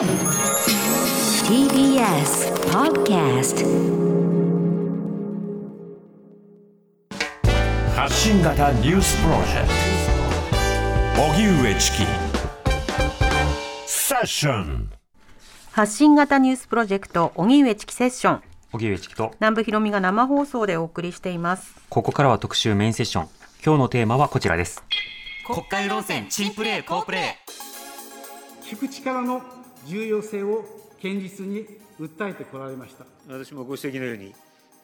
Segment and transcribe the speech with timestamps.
[0.00, 0.08] TBS
[2.72, 3.66] Podcast
[7.94, 9.68] 発信型ニュースプロジェク
[11.16, 11.22] ト。
[11.22, 11.98] 荻上チキ。
[13.84, 14.90] セッション。
[15.72, 18.42] 発信型ニュースプロジェクト荻上チキセッション。
[18.72, 19.32] 荻上チキと。
[19.38, 21.74] 南部ひろみが生放送でお送りしています。
[21.90, 23.28] ここからは特集メインセッション。
[23.62, 24.82] 今日のテーマはこちらです。
[25.46, 28.74] 国会論戦珍プレー好プレー。
[28.74, 29.59] 聞く力の
[29.90, 30.64] 重要性を
[31.02, 31.66] 堅実に
[32.00, 34.32] 訴えてこられました私もご指摘のように、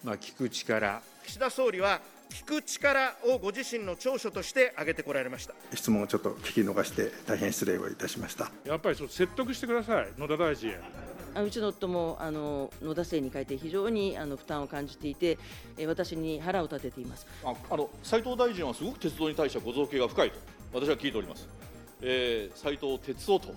[0.02, 10.72] まあ、聞く力、岸田総理は聞く力をご自身の長所として挙げてこられました質問をちょっと聞き逃して大変失礼をいたしましたやっぱりそう説得してください、野田大臣。
[11.44, 15.38] うちの夫もあの野田姓に変えて非常にあの負担を感じていて、
[15.76, 17.26] えー私に腹を立てています。
[17.44, 20.38] ああの斉藤大臣はすごく鉄道に対してはご造形が深いと
[20.72, 21.46] 私は聞いております。
[22.02, 23.54] えー、斉藤哲夫と、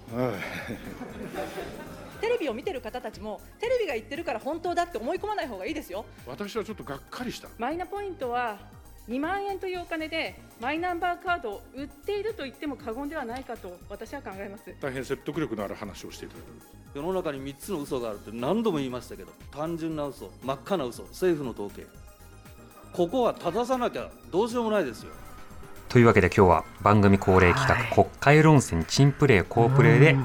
[2.21, 6.05] テレビを見てる方たちもテレビが言ってるから本当だって思い込まない方がいいですよ。
[6.26, 7.49] 私はちょっとがっかりした。
[7.57, 8.57] マイナポイントは
[9.07, 14.73] 2万円というお金でマイナンバーカードを売っていると言っても過言ではないかと私は考えます。
[14.79, 16.49] 大変説得力のある話をしていただいて
[16.93, 21.87] 世の中に3つの嘘があるって何度も言いましたけど単純な嘘真っ赤な嘘政府の統計。
[22.93, 25.12] ここは正さなきゃどうしようもないですよ
[25.90, 27.91] というわけで今日は番組恒例企画、はい。
[27.91, 30.15] 国会論戦珍プレー好プレーで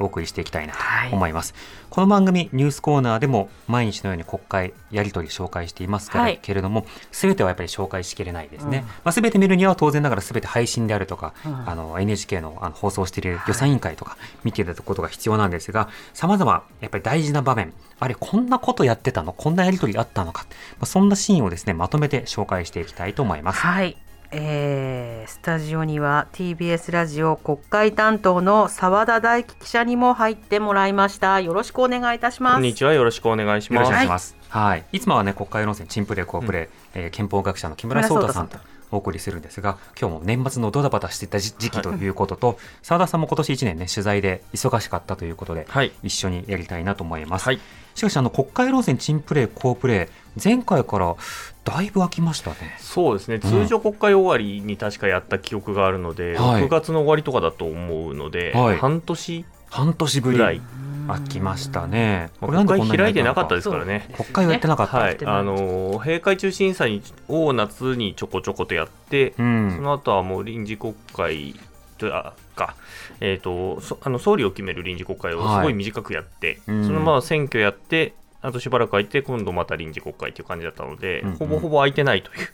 [0.00, 0.80] お送りしていきたいなと
[1.14, 1.54] 思います、
[1.90, 6.40] この番組ニュースコーナーでも毎日のように国会やり取り紹介していますから、はい。
[6.42, 23.60] けれども全てはやっぱり紹介しきれないですね、まあ、全て見るには当然ながら全て配信であるとか、あの NHK のあの放送している予算委員会とか見ていただくことが必要なんですがさまざまやっぱり大事な場面あれこんなことやってたのこんなやり取りあったのか、まあ、そんなシーンをですねまとめて紹介していきたいと思います。
[23.60, 23.96] はい、
[24.34, 31.40] えー、スタジオには TBS ラジオ国会担当の澤田大樹記者にも入ってもらいました。
[31.42, 32.54] よろしくお願いいたします。
[32.54, 32.94] こんにちは。
[32.94, 33.90] よろしくお願いします。
[33.90, 34.34] 願いします。
[34.48, 38.56] はい、いつもはね国会論戦チンプレー好プレー、えー憲法学者の木村壮太さんと
[38.90, 45.92] お送りするんですが、今日も年末のドタバタしていた時時期ということと、澤田さんも今年1年ね取材で忙しかったということで、はい。
[46.02, 47.46] 一緒にやりたいなと思います。
[47.46, 47.60] はい。
[47.94, 51.16] しかしあの国会論戦チンプレー好プレー前回から
[51.64, 52.76] だいぶ空きましたね。
[52.78, 56.64] そうですね、通常国会終わりに確かやった記憶があるので、はい。
[56.64, 58.76] 6月の終わりとかだと思うので、はい。
[58.78, 60.36] 半年半年ぶり。
[60.36, 60.60] ぐらい、
[61.06, 62.30] 空きましたね。
[62.40, 64.08] 国会開いてなかったでですからね。
[64.16, 64.98] 国会をやってなかった。
[64.98, 69.72] はい、あの閉会中審査にを夏にちょこちょことやって、うん。
[69.76, 71.54] その後はもう臨時国会
[71.96, 72.76] とあか、
[73.20, 75.74] えー、とそあの総理を決める臨時国会をすごい。
[75.74, 76.84] 短くやって、うん。
[76.84, 81.36] そのまま選挙やって、あとしばらく空いて、今度また臨時国会という感じだったので、うんうん。
[81.36, 82.48] ほぼほぼ空いてないという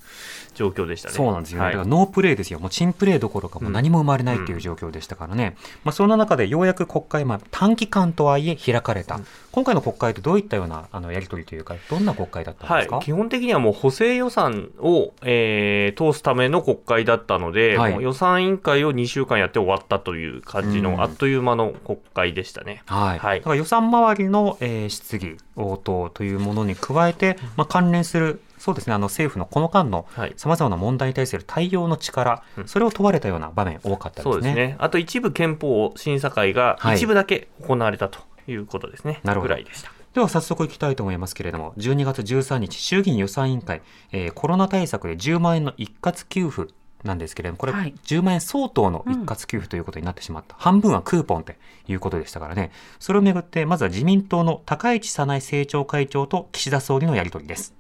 [0.54, 1.14] 状況でしたね。
[1.14, 1.72] そうなんですよね、はい。
[1.74, 9.20] だからノープレーですよ、もうチンプレーどころか、もう何も生まれないという状況でしたからね、まあ、そんな中でようやく国会、まあ、短期間とはいえ開かれた、
[9.52, 18.02] 今回の国会ってどういったようなあのやり取りというか、どんな国会だったんですか、はい、基本的にはもう補正予算を、えー通すための国会だったので、はい。
[18.02, 21.00] 予算委員会を2週間やって終わったという感じの、うん。
[21.00, 22.82] あっという間の国会でしたね。
[22.86, 23.18] はい。
[23.18, 23.38] はい。
[23.38, 34.32] だから予算周りの、えー質疑応答というものに加えて、まあ、関連するそうですねあの政府のこの間のはいさまざまな問題に対する対応の力、それを問われたような場面多かったですね。
[34.32, 34.76] そうですね。
[34.78, 39.20] あと一部憲法審査会がはい一部だけ行われたということですね。
[39.22, 39.92] なるほどぐらいでした。
[40.14, 46.72] では早速いきたいと思いますけれども、12月13日、衆議院予算委員会、えーコロナ対策で10万円の一括給付
[47.04, 47.94] なんですけれども、これ、はい。
[48.04, 57.74] 10万円相当の一括給付ということになってしまった、半分はクーポンっていうことでしたからね、それをめぐって、まずは自民党の高市早苗政調会長と岸田総理のやり取りです。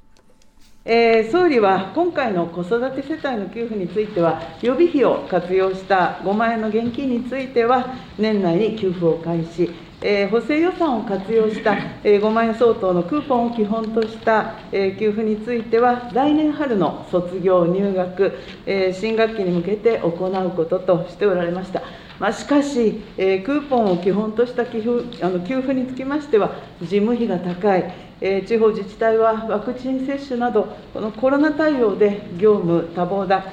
[0.84, 18.32] えー総理は今回の子育て世帯の給付については、予備費を活用した5万円の現金については、年内に給付を開始、えー補正予算を活用した、えー5万円相当のクーポンを基本とした、えー給付については、来年春の卒業、入学、
[18.66, 21.82] えー新学期に向けて行うこととしておられました。
[22.20, 33.44] まあ、しかし、えークーポンを基本とした寄付あの給付につきましては、事務費が高い、えー地方自治体はワクチン接種など、このコロナ対応で業務多忙だ、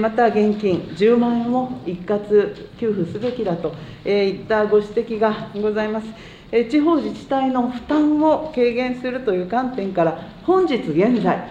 [0.00, 3.74] また現金10万円を一括給付すべきだと
[4.08, 6.06] いったご指摘がございます。
[6.70, 11.50] 地方自治体の負担を軽減するという観点から、本日現在、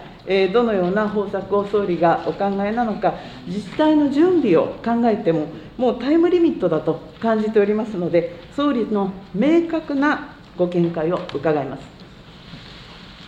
[0.52, 3.14] どのような方策を総理がお考えなのか、
[3.46, 5.46] 自治体の準備を考えても、
[5.76, 11.82] もうタイムリミットだと感じておりますので、総理の明確なご見解を伺います。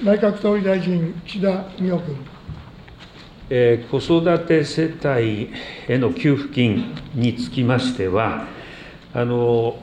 [0.02, 2.37] 内閣総理大臣、岸田文雄君。
[3.50, 5.50] えー子育て世帯
[5.88, 8.46] への給付金につきましては、
[9.14, 9.78] あの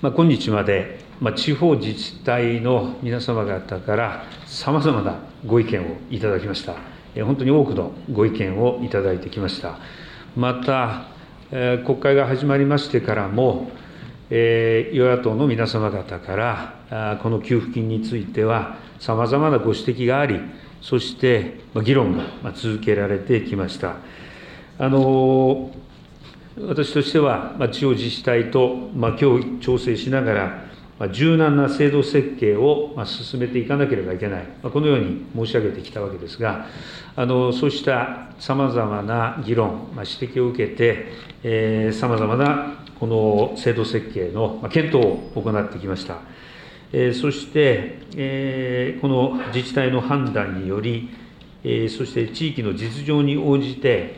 [0.00, 6.74] まあ、今日まで、まあ、地方自治体の皆様方からさまざまなご意見をいただきました。
[7.24, 9.78] 本当に多くのご意見をいただいてきました。
[10.34, 11.06] また、
[11.84, 13.70] 国会が始まりましてからも、
[14.28, 20.40] 与野党の皆様方から、あこの給付金については、さまざまなご指摘があり、
[20.82, 23.96] そして議論が続けられてきました。
[24.78, 25.70] あの
[26.58, 30.34] 私としては、地方自治体と協議、調整しなが
[30.98, 36.66] ら、柔軟な制度設計を進めていかなければいけない、このように申し上げてきたわけですが、
[37.16, 40.74] あのそうしたさまざまな議論、指摘を受け
[41.42, 46.18] て、さまざまなこの制度設計の検討を行ってきました。
[47.14, 51.08] そして、この自治体の判断により、
[51.88, 54.16] そして地域の実情に応じて、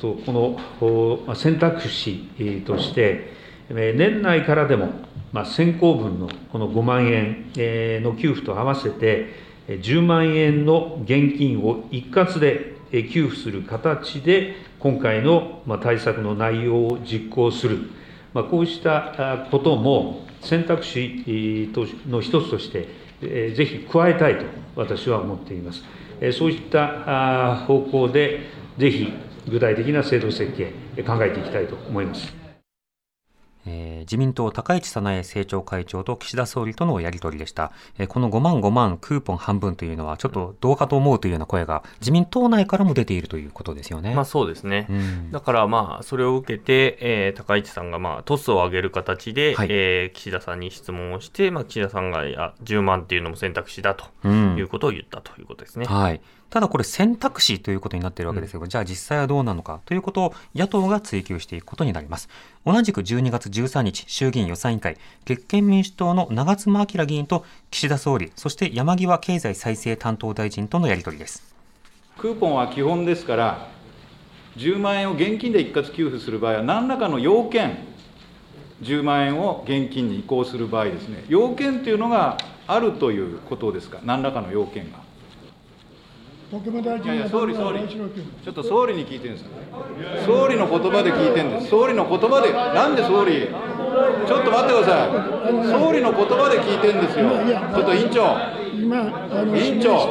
[0.00, 0.58] こ
[1.28, 2.28] の選択肢
[2.64, 3.34] として、
[3.68, 4.92] 年内からでも
[5.44, 12.76] 先行分のこの5万円の給付と合わせて、10万円の現金を一括で
[13.12, 17.90] 給付する形で、今回の対策の内容を実行する、
[18.32, 21.72] こうしたことも選択肢
[22.08, 22.88] の一つとして、
[23.54, 24.44] ぜひ加えたいと
[24.74, 25.82] 私は思っています。
[26.32, 28.40] そういった方向で、
[28.78, 29.12] ぜひ
[29.48, 30.72] 具体的な制度設計、
[31.02, 32.45] 考えていきたいと思います。
[33.66, 44.14] えー、自民党高市早苗政調会長と岸田総理とのやり取りでした、えー、この5万5万クーポン半分というのはちょっとどうかと思うというような声が自民党内からも出ているということですよね。
[44.14, 44.86] まあそうですね。
[44.88, 55.86] うん、だからまあそれを受けて、えー、高市さんがまあトスを上げる形で、はい、えー、岸田さんに質問をして、まあ岸田さんがいや10万っていうのも選択肢だということを言ったということですね。
[55.88, 56.20] うん、はい。
[56.50, 62.28] ただこれ選択肢ということになっているわけですけど、うん、じゃあ実際はどうなのかということを野党が追及していくことになります。
[62.64, 64.96] 同じく12月13日、衆議院予算委員会、
[65.26, 71.54] 立憲民主党の長妻昭議員と岸田総理、そして山際経済再生担当大臣とのやり取りです。
[72.16, 73.68] クーポンは基本ですから、
[74.56, 77.76] 10万円を現金で一括給付する場合は、何らかの要件、
[78.82, 85.05] 10万円を現金に移行する場合ですね、要件というのがあるということですか、何らかの要件が。
[86.56, 88.06] 国務大臣いやいや総理、総理、ちょ
[88.50, 89.44] っと総理に聞いてるんです
[90.24, 93.48] 総理の言葉で聞いてるんです、総理の言葉で、なんで総理、
[94.26, 95.10] ちょっと待ってください、
[95.68, 97.28] 総理の言葉で聞いてるんですよ、
[97.74, 98.40] ちょっと委員長、
[99.54, 100.08] 委員長、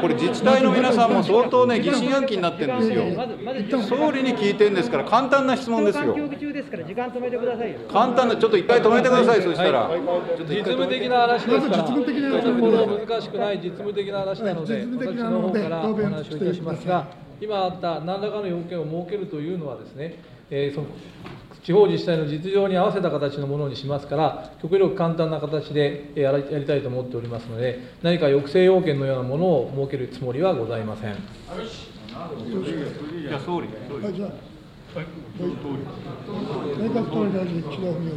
[0.00, 6.14] これ、自治体の皆さんも相当ね、疑心暗鬼になってるんですよ、総理に聞いてるんですから、簡単な質問ですよ。
[7.92, 9.90] 簡単な、ちょっと一回止めてください、そしたら。
[10.48, 17.06] 実務的な話ですから、難しくない実務的な話なので、私の方からお話をいたしますが、
[17.40, 20.14] 今あった何らかの要件を設けるというのはですね、
[20.48, 20.86] えー、その
[21.64, 31.14] 地方自治体の実情に合わせた形のものにしますから、極力簡単な形でやりやりたいと思っておりますので、何か抑制要件のようなものを設けるつもりはございません。
[33.38, 33.68] 総理。
[34.04, 34.30] はい、じゃあ、
[34.96, 35.06] 内
[36.90, 38.12] 閣総理大臣、岸田文雄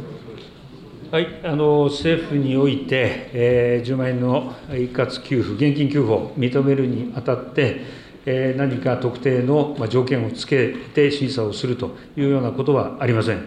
[1.08, 7.80] はい、あの政府において、えー、10万円の一括給付、現金給付を認めるにあたって、
[8.26, 13.38] 何か特定の、まあ、条件をつけて審査をするというようなことはありません。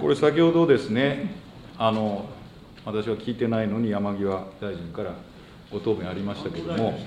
[0.00, 1.34] これ、先ほどですね、
[1.76, 2.26] あの
[2.84, 5.14] 私は聞いてないのに、山際大臣から
[5.72, 6.98] ご答弁ありましたけれども、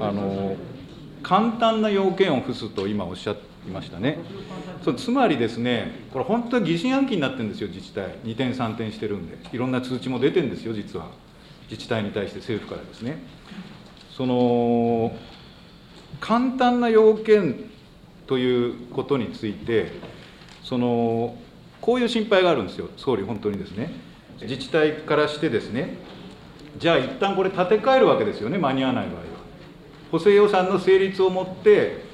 [0.00, 0.54] あの
[1.22, 4.18] 簡単な要件を付すと今おっしゃっていましたね。
[4.84, 11.06] そつまりですね、これ、本当に疑心暗鬼になってるんですよ、自治体、二転三転してるんで、いろんな通知も出てるんですよ、実は、
[11.70, 13.18] 自治体に対して政府からですね。
[14.16, 15.12] その
[16.20, 17.70] 簡単な要件
[18.26, 19.92] ということについて、
[20.62, 21.36] その
[21.80, 23.92] こういう心配があるんですよ、総理、本当にですね。
[24.42, 25.96] 自治体からしてですね、
[26.78, 29.22] じゃあ、一旦これ、立て替えるわけですよね、間に合わない場合は。
[30.12, 32.04] 補正予算の成立をもって、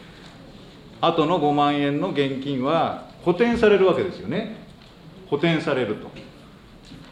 [1.01, 4.57] あとの5万円の現金は補填されるわけですよね、
[5.29, 6.11] 補填されると。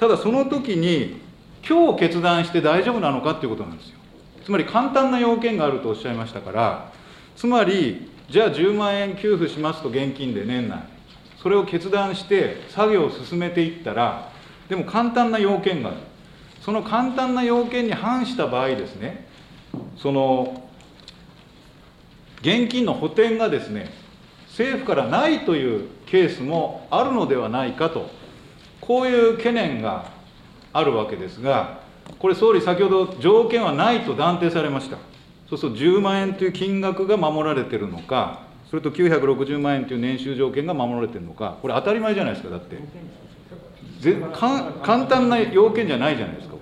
[0.00, 1.20] ただ、その時に、
[1.66, 3.98] 今日決断して大丈夫なのかということなんですよ。
[4.44, 6.92] つまり簡単な要件があるとおっしゃいましたから、
[7.34, 10.82] つまり、じゃあ10万円給付しますと、現金で年内、
[11.42, 14.30] それを決断して、作業を進めていったら、
[14.68, 15.98] でも簡単な要件がある、
[16.60, 19.26] その簡単な要件に反した場合ですね、
[19.96, 20.68] その
[22.40, 23.90] 現金の補填がですね、
[24.48, 28.10] 政府からないというケースもあるのではないかと、
[28.82, 30.12] こういう懸念が
[30.74, 31.83] あるわけですが、
[32.24, 34.96] これ、総理、先ほど条件はないと断定されました。
[35.46, 42.78] そうすると10万円という金額が守られてるのか、それと960万円という年収条件が守られてるのか、これ、当たり前じゃないですか、だって。
[44.00, 46.60] ぜか簡単な要件じゃないじゃないですか、こ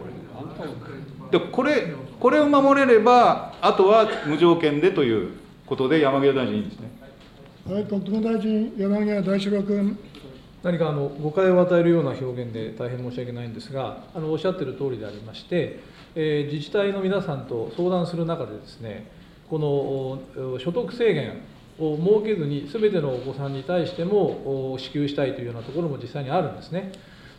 [1.30, 1.38] れ。
[1.38, 5.28] でこれこれを守れれば、あとは無条件でという
[5.66, 6.90] ことで、山際大臣、いいですね。
[7.70, 9.96] はい、国務大臣、山際大志郎君。
[10.62, 15.80] 何かあの誤解を与えるような表現で大変申し訳ないんですが、あのおっしゃってる通りでありまして、
[16.14, 19.10] えー、自治体の皆さんと相談する中でですね、
[19.50, 21.40] この所得制限
[21.80, 26.92] を設けずに、すべてのお子さんに対しても支給したいというようなところも実際にあるんですね。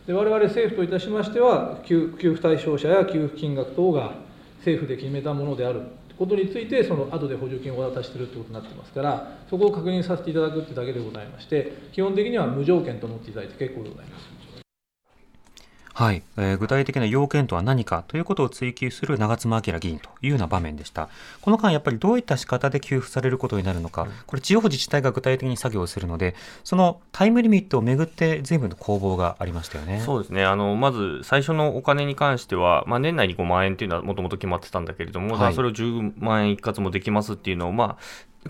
[0.06, 4.12] で我々政府といたしましては、給付対象者や給付金額等が
[4.58, 5.80] 政府で決めたものである
[6.18, 14.33] ことについて、その後で補助金をお渡しするということになってますから、そこを確認させていただくというだけでございまして、基本的には無条件と思っていただいて結構でございます。
[15.94, 21.08] はい、えー、具体的な要件とは何かということを追求する長妻昭議員というような場面でした。
[21.40, 26.34] この間、やっぱりどういった仕方で給付されることになるのか、これ、地方自治体が具体的に作業をするので、
[26.64, 30.00] そのタイムリミットをめぐって、ずいぶんと攻防がありましたよね。
[30.04, 37.96] そうですね、あのまず最初のお金に関しては、まあ、年内に5万円というのはもともと決まってたんだけれども、はい、それを10万円一括もできますっていうのを、まあ、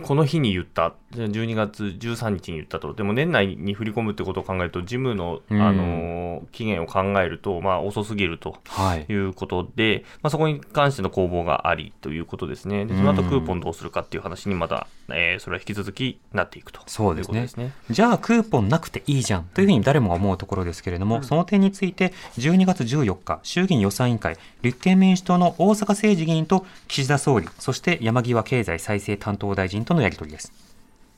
[0.02, 8.56] この日に言った、12月13日に言ったと、でも年内に振り込むってことを考えると、事務の、うん、あの期限を考えると、まあ、遅すぎると。
[8.96, 9.12] い。
[9.12, 16.80] うことで、はい、まあ、そこに関しての攻防がありということですね、でその後クーポンどうするかっていう話にまた、えー、それは引き続きなっていくと。
[16.86, 17.72] そうですね、ですね。
[17.90, 30.52] じゃあ、クーポンなくていいじゃんというふうに誰もが思うところですけれども、うん、その点について、12月14日、衆議院予算委員会、立憲民主党の大阪政治議員と岸田総理、そして山際経済再生担当大臣とのやり取りです。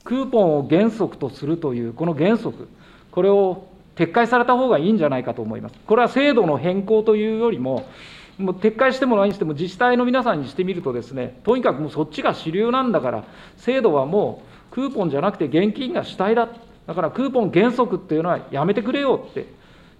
[0.03, 2.67] クーポンを原則とするという、この原則、
[3.11, 5.75] これを撤回された方がいいんじゃないかと思います。
[5.85, 7.89] これは制度の変更というよりも、
[8.37, 13.23] もう撤回してもないにしても、自治体の皆さんにしてみるとですね、とにかくもうそっちが主流なんだから、
[13.57, 16.47] 制度はもうクーポンじゃなくて現金が主体だ、
[16.85, 19.47] だからクーポン原則っていうのはやめてくれよって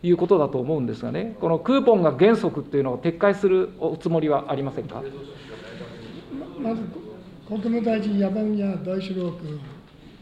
[0.03, 5.01] いうことだと思うんですがね、このクーポンが原則っていうのを撤回するおつもりはありませんか？
[6.61, 6.81] まず
[7.47, 9.57] 国務大臣、山宮大志郎君。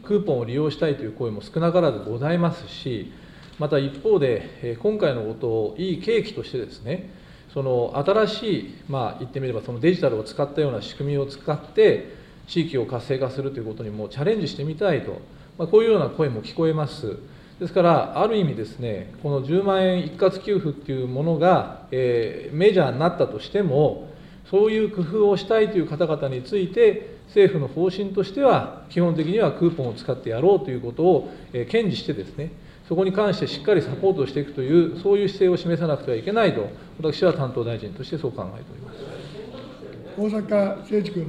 [0.04, 3.12] クーポンを利用したいという声も少なからずございますし、
[3.58, 7.10] また一方で、今回のことをいい契機としてですね、
[7.52, 12.14] その新しい、まあ、言ってみればそのデジタルを使ったような仕組みを使って、
[12.46, 15.20] 地域を活性化するということにもチャレンジしてみたいと、
[15.58, 17.16] まあ、こういうような声も聞こえます。
[17.58, 24.14] ですから、ある意味ですね、この10万円一括給付っていうものが、えー、メジャーになったとしても、
[24.48, 32.50] そういう工夫をしたいという方々について、政府の方針としては、基本的にはクーポンを使ってやろうということを、えー、堅持してですね、
[32.88, 36.66] そこに関してしっかりサポートしていくという、そういう姿勢を示さなくてはいけないと、
[36.98, 38.98] 私は担当大臣としてそう考えております
[40.16, 41.26] 大阪誠二君。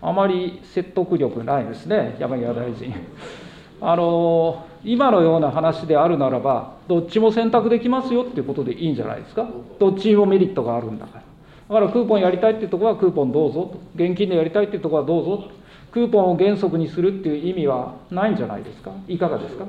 [0.00, 2.94] あまり説得力ないですね、山際大臣。
[3.80, 9.48] あの今のような話であるならば、どっちも選択できますよっていうことでいいんじゃないですか、
[9.80, 11.27] どっちにもメリットがあるんだから。
[11.68, 15.50] だからクーポンやりたいっていうところはクーポンどうぞと、現金でやりたいっていうところはどうぞと、
[15.92, 19.66] クーポンを原則にするっていう意味はないんじゃないですか、いかがですか？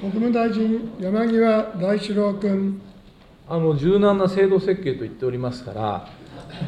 [0.00, 2.80] 国務大臣、山際大志郎君。
[3.48, 6.08] あの柔軟な制度設計と言っておりますから、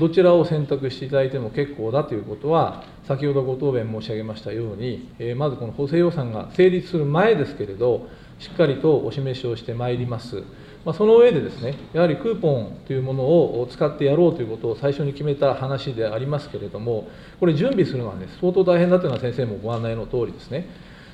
[0.00, 8.08] どちらを選択していただいても結構だということは、先ほどご答弁申し上げましたように、えー、まずこの補正予算が成立する前ですけれど、
[8.38, 10.42] しっかりとお示しをしてまいります。
[10.84, 17.08] まあ、その上でですね、やはりクーポンというものを使ってやろうということを最初に決めた話でありますけれども、
[17.38, 20.66] これ、準備するのは、ね、相当大変だというのは先生もご案内の通りですね。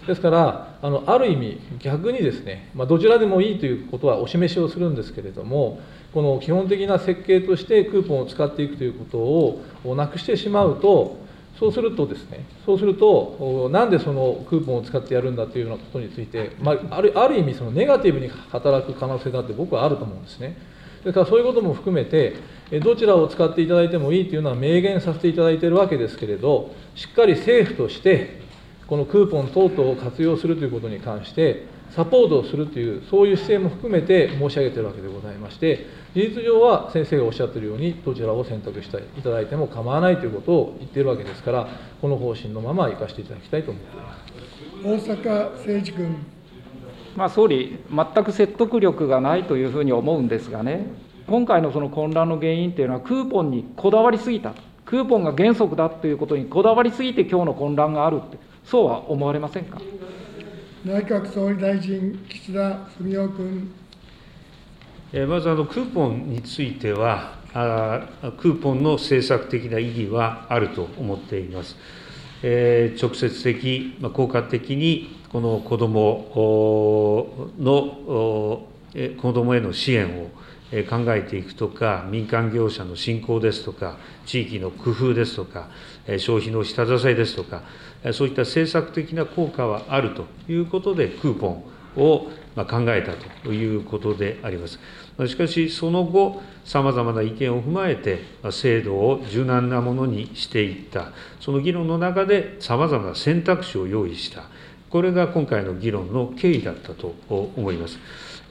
[0.06, 5.80] ですから、あのある意味、逆にですね、まあ、どちらでもいいということはお示しをするんですけれども、
[6.14, 11.18] この基本的な設計としてクーポンを使っていくということをなくしてしまうと、
[11.58, 20.56] そうするとですね、そうすると、なんでそのクーポンを使ってやるんだというようなことについて、まあ、あるある意味、そのネガティブに働く可能性だって僕はあると思うんですね。
[21.04, 22.36] ですからそういうことも含めて、
[22.82, 28.40] どちらを使っていただいてもいいというのは明言させていただいているわけですけれど、しっかり政府として、
[28.86, 35.86] このクーポン等々を活用するということに関して、サポートをするという、そういう姿勢も含めて申し上げているわけでございまして、
[36.18, 41.68] 事実上は先生がおっしゃっているように、どちらを選択していただいても構わないということを言っているわけですから、
[42.00, 43.96] この方針のまま生かしていただきたいと思って
[44.82, 46.16] おります大阪誠一君。
[47.14, 50.88] まあ、総理、全く説得力がないというふうに思うんですがね、
[51.28, 54.54] 今回のその混乱の原因というのは、クーポンにこだわりすぎた、
[54.86, 59.80] クーポンが原則だということにこだわりすぎて、今日の混乱があるって、そうは思われませんか？
[60.84, 63.70] 内閣総理大臣、岸田文雄君。
[65.26, 71.76] まずあのクーポンについては、クーポンの政策的な意義はあると思っています。
[72.42, 76.28] え、直接的、ま、効果的にこの子ども
[77.58, 78.66] の
[79.16, 80.30] 子どもへの支援を
[80.90, 83.96] 考えていくとか、民間業者の振興ですとか、
[84.26, 85.70] 地域の工夫ですとか、
[86.18, 87.62] 消費の下支えですとか、
[88.12, 91.64] そういった政策的な効果はあるということで、クーポン
[91.98, 93.12] を考えた
[93.44, 94.78] ということであります。
[95.26, 104.44] しかし、その後、さまざまな意見を踏まえて、制度を柔軟なものにしていった、その議論の中で、さまざまな選択肢を用意した、
[104.90, 107.98] これが今回の議論の経緯だったと思います。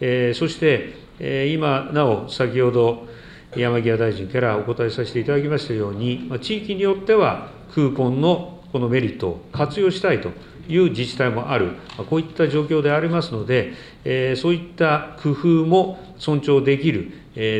[0.01, 3.08] え、そして、え、今なお、先ほど
[3.56, 10.32] 山際大臣からお答えさせていただきましたように、地域によってはクーポンのこのメリットを活用したいと
[10.67, 11.74] いう自治体もある、
[12.09, 13.74] こういった状況でありますので、
[14.36, 17.12] そういった工夫も尊重できる、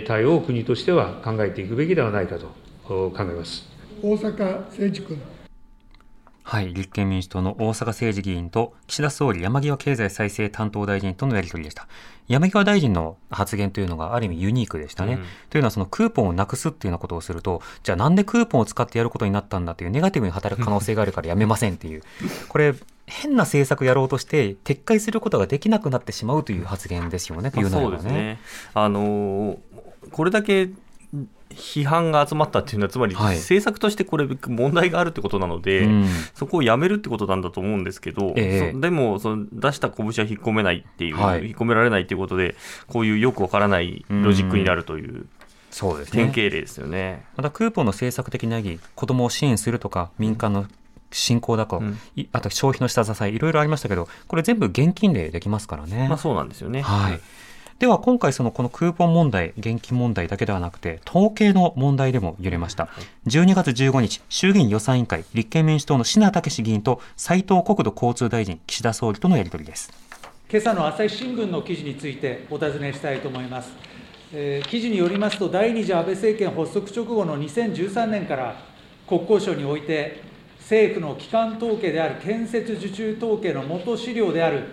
[0.08, 2.48] 対応を国としては考えていくべきではないかと
[2.88, 3.66] 考えます
[4.02, 5.37] 大阪誠二君。
[6.48, 11.90] はい、立憲民主党の大阪政治議員と岸田総理山際経済再生担当大臣とのやり取りでした。
[12.30, 15.16] 山際大臣の発言というのがある意味ユニークでしたね。
[15.16, 22.02] うん、というのはそのクーポンをなくすっていうようなことをすると、じゃあなんでクーポンを使ってやることになったんだというネガティブに働く可能性があるからやめませんっていう、
[22.48, 22.76] これ、
[23.08, 28.40] 変な政策やろうとして撤回することができなくなってしまうという発言ですよね、まあ、そうですね。
[28.74, 29.58] あの
[30.12, 30.70] これだけ
[31.50, 35.88] 批判が集まったっていうのは、つまり政策としてこれ、問題があるってことなので、
[36.34, 42.56] そこをやめるってことなんだと思うんですけど、えー、でもその出した拳は引っ込めないっていう、はい、引っ込められないっていうことで、
[42.88, 45.26] こういうよくわからないロジックになるという。
[45.70, 47.26] そうですね、典型例ですよね。
[47.36, 50.66] またクーポンの政策的な意義、子どもを支援するとか、民間の
[51.12, 51.98] 振興だと、うん、
[52.32, 56.08] あと消費の下支え、いろいろありましたけど、これ全部現金でできますからね。
[56.08, 56.82] まあ、そうなんですよね。
[56.82, 57.20] はい
[57.80, 62.90] では今回そのこのクーポン問題、現金問題だけではなくて、統計の問題でも揺れました。
[63.28, 69.92] 12月15日、衆議院予算委員会、立憲民主党の品武議員と斉藤国土交通大臣、岸田総理とのやり取りです。
[70.50, 73.70] 今朝の朝日新聞の記事についてお尋ねしたいと思います。
[74.34, 78.56] えー、記事によりますと、第2次安倍政権発足直後の2013年から
[79.08, 80.24] 国交省において、
[80.62, 84.64] 政府の基幹統計である建設受注統計の元資料である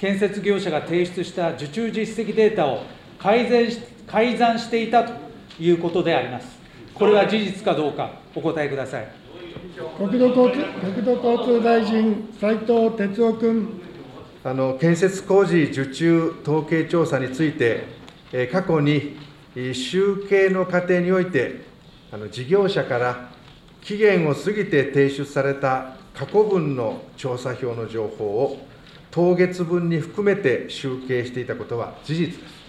[0.00, 2.84] 建設業者が提出した受注実績データを
[3.18, 5.12] 改善し改ざんしていたと
[5.60, 6.58] いうことであります。
[6.94, 9.08] これは事実かどうか、お答えください。
[9.98, 13.80] 国土交通国土交通大臣、斉藤哲夫君。
[14.42, 17.84] あの建設工事受注統計調査について、
[18.50, 19.18] 過去に
[19.74, 21.60] 集計の過程において、
[22.10, 23.28] あの事業者から
[23.82, 28.69] 期限を過ぎて提出された過去分の調査票の情報を
[29.10, 32.60] 当月分に含めて集計していたことは事実です。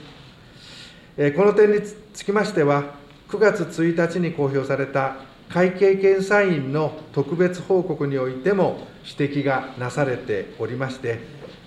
[1.18, 1.82] えこの点に
[2.14, 2.96] つきましては、
[3.30, 5.18] 9月1日に公表された
[5.50, 11.20] 会計検査院の特別報告においても指摘がなされておりまして、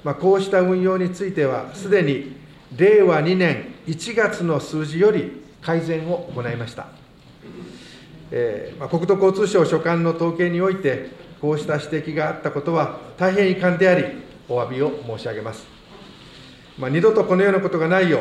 [0.03, 2.37] まあ、こうした運用については、すでに
[2.77, 6.89] 令和2年1月の数字より改善を行いました。
[8.31, 11.11] えーまあ、国土交通省所管の統計において、
[11.41, 15.67] こうした指摘があったことは大変遺憾であり、お詫びを申し上げます。
[16.79, 18.21] まあ、二度とこのようなことがないよう、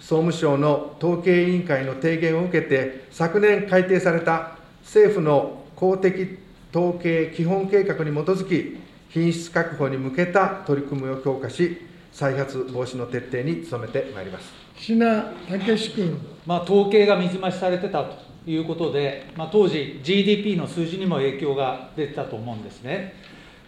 [0.00, 6.38] 総務省の統計委員会の提言を受けて、昨年改定された政府の公的
[6.74, 8.80] 統計基本計画に基づき、
[9.10, 11.76] 品質確保に向けた取り組みを強化し、
[12.12, 23.14] 再発防止の徹底に努めてまいります品武君、まあ、統計が水増しされてたということで、まあ、当時、GDP の数字にも影響が出てたと思うんですね。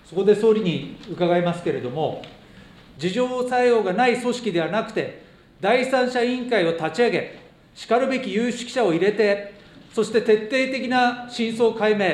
[0.05, 2.23] そこで総理に伺いますけれども、
[2.99, 5.23] 事情作用がない組織ではなくて、
[5.61, 7.38] 第三者委員会を立ち上げ、
[7.75, 9.55] しかるべき有識者を入れて、
[9.93, 12.07] そして徹底的な真相解明、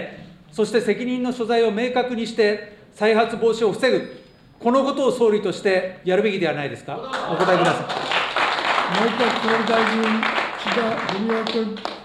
[0.52, 4.22] そして責任の所在を明確にして、再発防止を防ぐ、
[4.58, 8.10] このことを総理としてやるべきではないですか、お答えください。
[8.92, 10.02] 内閣総理大臣、
[10.58, 11.99] 岸田文雄君。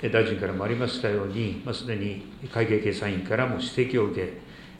[0.00, 2.22] 大臣からもありましたように、すでに
[2.54, 4.20] 会計検査院からも指摘を受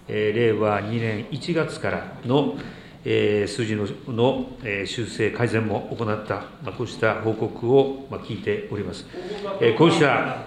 [0.06, 2.56] け、令和2年1月からの
[3.02, 3.86] 数字の
[4.86, 9.06] 修正、改善も行った、こうした報告を聞いております。
[9.76, 10.44] こうした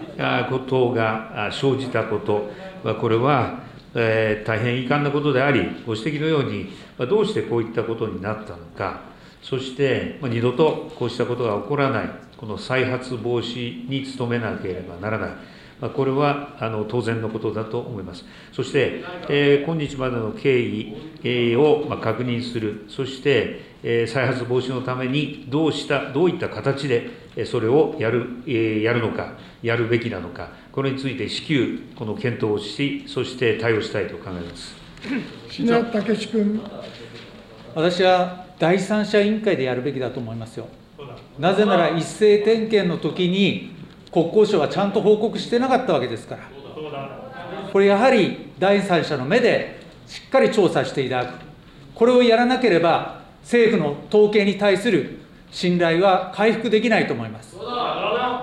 [0.50, 2.50] ことが生じたこと、
[2.96, 3.60] これは
[3.94, 9.02] 大変遺憾なことであり、ご指摘のように、どうしてこういったことになったのか、
[9.42, 12.10] そして二度とこうしたことが起こらない、
[12.42, 18.26] この再発防止に努めなければならない、これはあの当然のことだと思います。
[18.52, 27.12] そして、え今日までの経緯を確認する、そして、再発防止のためにどうした、どういった形で
[27.46, 28.42] それをやる
[28.82, 34.76] やるのか、やるべきなのか、これについて至急、この検討をし、そして対応したいと考えます。
[35.48, 36.60] 志田武君。
[37.76, 40.68] 私は第三者委員会でやるべきだと思いますよ。
[41.40, 43.74] なぜなら一斉点検の時に
[44.12, 46.44] 国交省はちゃんと報告してなかったわけですから。
[47.72, 51.40] これやはり第三者の目でしっかり調査していただく。
[51.96, 55.20] これをやらなければ政府の統計に対する
[55.52, 57.56] 信頼は回復できないと思います。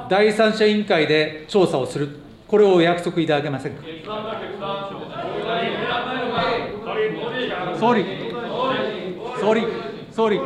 [0.08, 2.08] 第三者委員会で調査をする。
[2.46, 3.82] これをお約束いただけませんか？
[7.78, 8.04] 総理、
[9.38, 9.62] 総理、総理、
[10.10, 10.40] 総理、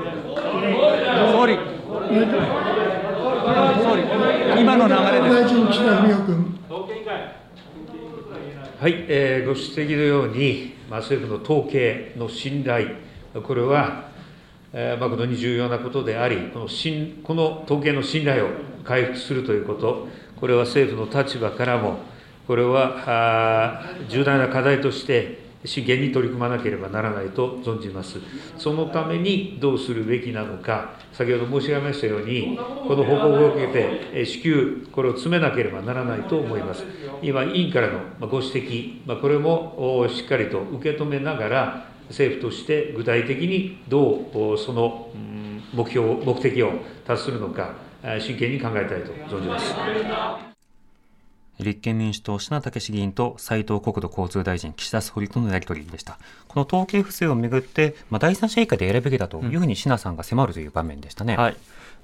[1.33, 1.59] 総理、
[4.61, 5.35] 今の流れです。
[5.35, 5.66] 大臣、
[6.27, 6.59] 君。
[8.79, 12.88] はい、えー、ご指摘のように、まあ、政府の統計の信頼、
[13.42, 14.11] これは、
[14.75, 18.51] えー、誠に重要なことであり、この信この統計の信頼を
[18.85, 22.01] 回復するということ、これは政府の立場からも、
[22.46, 28.18] これは重大な課題として、真剣に取り組まなければならないと存じます。
[28.59, 36.85] そのためにどうするべきなのか、先ほど申し上げましたように、この報告を受けて、至急、これを詰めなければならないと思います。
[37.22, 45.11] 今、委員からのご指摘、これもしっかりと受け止めながら、政府として具体的にどうその
[45.72, 46.72] 目標、目的を
[47.07, 47.75] 達するのか、
[48.18, 50.52] 真剣に考えたいと存じます。
[51.62, 56.18] 立憲民主党、品武議員と斉藤国土交通大臣、岸田総理とのやり取りでした。
[56.48, 61.37] この統計不正をめぐって、まあ、第三者委員会でやるべきだというふうに品さんが迫るという場面でしたね。
[61.37, 61.57] はい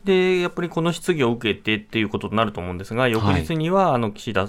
[0.05, 4.49] でやっぱりこの質疑を受けてっていうことになると思うんですが、翌日には、あの岸田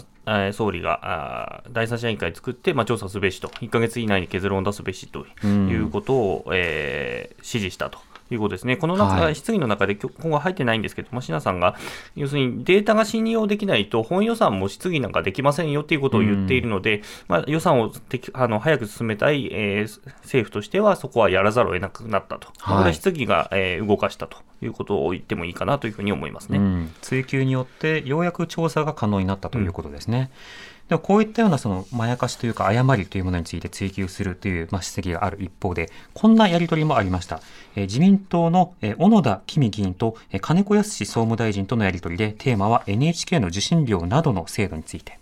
[0.54, 8.00] 総理が第三者委員会作って、まあ、調査すべしと、1か月以内に結論を出すべしということを、うん、えー、指示したと。
[8.32, 8.78] いうことですね。
[8.78, 11.76] この中、はい、質疑の中で今後入ってないんですけども、品さんが、
[12.16, 17.92] 要するにデータが信用できないと、本予算も質疑なんかできませんよっていうことを言っているので、うん、まあ、予算を
[18.34, 22.50] あの早く進めたい、えー、政府としては、そこはやらざるを得なくなったと。
[22.60, 26.58] はい、これは質疑が、えー、動かしたということを言ってもいいかなというふうに思いますね。
[26.58, 30.32] うん、追及によって、ようやく調査が可能になったということですね。
[30.64, 37.42] うんでもこういったようなそのまやかしというか誤りというものについて追及するという、まあ、指摘がある一方で、こんなやりとりもありました。
[37.76, 45.19] えー、自民党の、えー、小野田公議員と、えー、金子康総務大臣とのやりとりで、テーマは NHK の受信料などの制度について。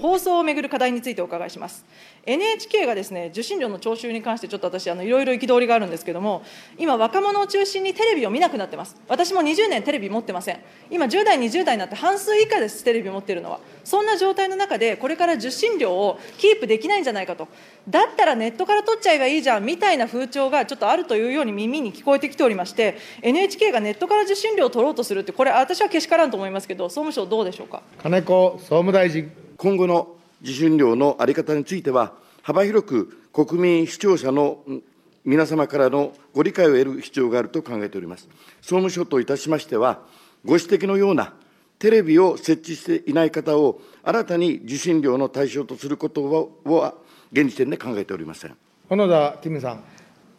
[0.00, 1.84] 放送をめぐる課題についてお伺いします。
[2.26, 6.42] NHK がですね受信料の徴収に関して、ちょっと私、あのいろいろ憤りがあるんですけれども、
[6.76, 8.96] 今、若者を中心にテレビを見なくなってます。
[9.08, 10.58] 私も20年テレビ持ってません。
[10.90, 13.60] 今、10代、20代になって半数以下です、テレビ持ってるのは。
[13.84, 17.48] そんな状態の中で、これから受信料をキープできないんじゃないかと、
[17.88, 27.82] だったらネットから取っちゃえばいいじゃんみたいな風潮がちょっとあるというように耳に聞こえてきておりまして、NHK がネットから受信料を取ろうとするって、これ、私はけしからんと思いますけど、総務省、どうでしょうか？
[28.02, 34.58] 金子総務大臣今後の受信料の在り方については、幅広く国民、視聴者の
[35.24, 38.28] 皆様からのご理解を得る必要があると考えております。
[38.60, 40.00] 総務省といたしましては、
[40.44, 41.34] ご指摘のような
[41.78, 46.94] テレビを設置していない方を新たに受信料の対象とすることは、
[47.32, 48.56] 現時点で考えておりません。
[48.88, 49.95] 小野田キムさん。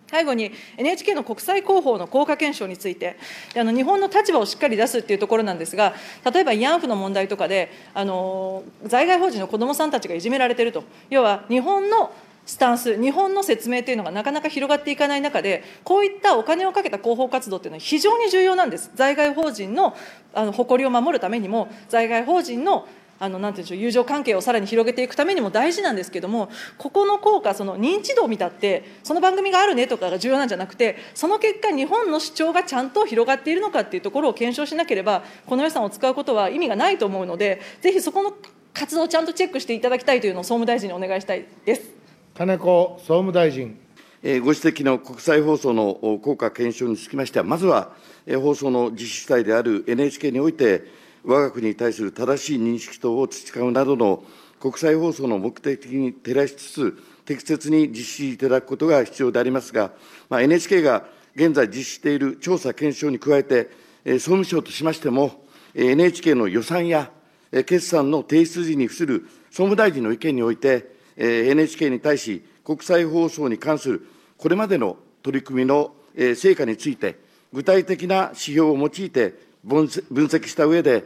[0.08, 3.18] 最後に NHK の国際広報の効果検証について、
[3.56, 5.94] あの日本の立場をしっかり出すっていうところなんですが、
[6.32, 12.12] 例えば慰安婦の問題とかで、あの在外邦人の子どもさんたちがいじめられてると、要は日本の
[12.46, 18.90] スタンス、日本の説明というのがなかなか広がっていかない中で、こういったお金をかけた広報活動というのは非常に重要なんです。
[18.96, 19.94] 在外邦人の
[20.34, 22.88] あの誇りを守るためにも、在外邦人の
[23.20, 38.34] あのなんていうんでしょう友情関係をさらに広げていくためにも大事なんですけども、ここの効果、その認知度を見たって、その番組があるねとかが重要なんじゃなくて、その結果、日本の主張がちゃんと広がっているのかっていうところを検証しなければ、この予算を使うことは意味がないと思うので、ぜひそこの
[38.74, 41.90] 活動をちゃんとチェックしていただきたいというのを総務大臣にお願いしたいです
[42.36, 43.80] 金子総務大臣。
[44.24, 47.94] ご指摘の国際放送の効果検証につきましては、まずは
[48.42, 50.86] 放送の実施主体である NHK において、
[51.24, 54.24] 我が国に対する正しい認識等を培うなどの
[54.60, 57.96] 国際放送の目的に照らしつつ、適切に実
[58.28, 59.92] 施いただくことが必要でありますが、
[60.30, 63.70] まあ、NHK が現在実施している調査検証に加えて、
[64.06, 65.44] 総務省としましても、
[65.76, 67.12] NHK の予算や
[67.52, 77.20] 決算の提出時に付する総務大臣の意見において、NHK に対し、国際放送に関するこれまでの取り組みの成果について、
[77.54, 81.04] 具体的な指標を用いて分析した上で、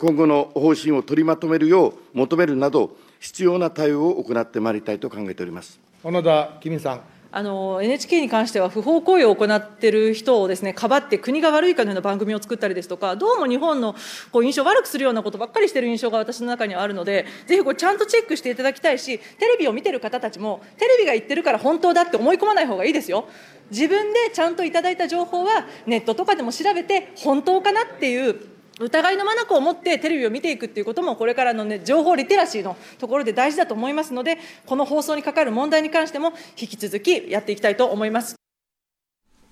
[0.00, 7.17] 今後の方針を取りまとめるよう求めるなど、必要な対応を行ってまいりたいと考えております小野田公美さん。
[7.30, 13.94] あの NHK に関しては不法行為を行っている人をですねかばって国が悪いかのような番組を作ったりですとかどうも日本の
[14.32, 23.28] こう印象を悪くするようなことばっかりしている印象が私の中にはあるのでぜひこれちゃんとチェックしていただきたいしテレビを見てる方たちもテレビが言ってるから本当だって思い込まない方がいいですよ。
[23.70, 38.36] 自分でちゃんといただいた情報はネットとかでも調べて本当かなっていう疑いの眼を持ってテレビを見ていくっていうことも、これからの、ね、情報リテラシーのところで大事だと思いますので、この放送にかかる問題に関しても、引き続きやっていきたいと思います。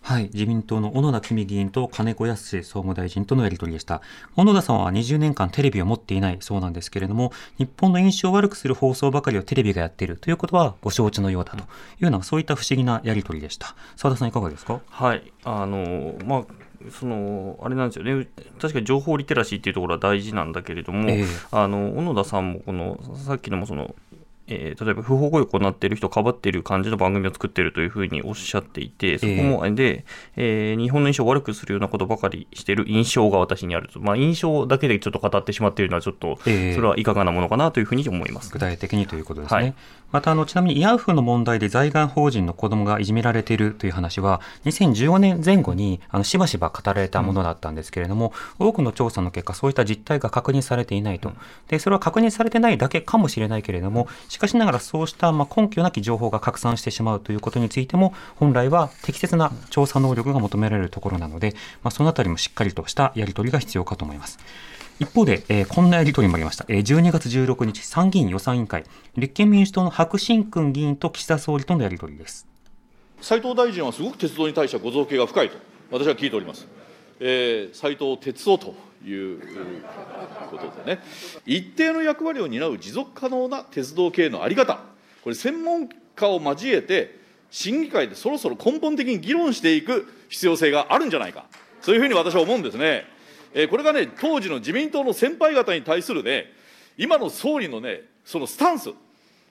[0.03, 0.31] はい。
[0.33, 4.03] 自民党の小野田公議員と金子康総務大臣とのやり取りでした。
[4.37, 11.65] 小野田さんは20年間テレビを持っていないそうなんですけれども、日本の印象を悪くする放送ばかりをテレビがやっているということはご承知のようだという
[12.05, 13.75] ような、そういった不思議なやり取りでした。
[13.97, 14.81] 澤田さんいかがですか？
[14.89, 15.33] はい。
[15.43, 16.45] あの、まあ、
[16.91, 18.29] そのあれなんですよね、
[18.61, 23.95] 確かに情報リテラシーっていうところは大事なんだけれども、えー、あの小野田さんもこのさっきのもその
[24.49, 30.05] えー、例えば不法行為を行っている人をかばっている感じの番組を作っているというふうにおっしゃっていて、そこも、で、
[30.37, 34.01] えー、日本の印象を悪くするようなことばかりしている印象が私にあると。
[34.01, 38.53] まあ、印象だけでちょっと語ってしまっているのは、ちょっと、それはいかがなものかなというふうに思います。
[38.53, 39.61] 具体的にということですね。
[39.61, 39.75] はい、
[40.13, 51.33] また、あの、ちなみに慰安婦の問題で在外邦人の子供がいじめられているという話は、2015年前後に、あの、しばしば語られたものだったんですけれども、うん、多くの調査の結果、そういった実態が確認されていないと。
[51.69, 64.39] で、それは確認されてないだけかもしれないけれども、しかしながらそうしたま根拠なき情報が拡散してしまうということについても、本来は適切な調査能力が求められるところなので、まあ、そのあたりもしっかりとしたやり取りが必要かと思います。
[65.01, 66.67] 一方で、えー、こんなやり取りもありました。
[66.69, 68.85] えー、12月16日、参議院予算委員会、
[69.17, 72.47] 立憲民主党の白新君議員と岸田総理とのやり取りです。
[73.23, 75.57] 斉藤大臣はすごく鉄道に対してはご造形が深いと、
[75.91, 76.69] 私は聞いております。
[77.21, 79.41] えー、斉藤哲夫という
[80.51, 81.03] ことでね、
[81.45, 84.81] 一定の役割を担う持続可能な鉄道経営の在り方、
[85.23, 87.19] これ、専門家を交えて、
[87.51, 91.47] 審議会でそろそろ根本的に議論していく必要性があるんじゃないか、
[91.81, 93.05] そういうふうに私は思うんですね。
[93.55, 96.53] えこれがね、当時の自民党の先輩方に対するね、
[96.99, 98.91] 今の総理のね、そのスタンス、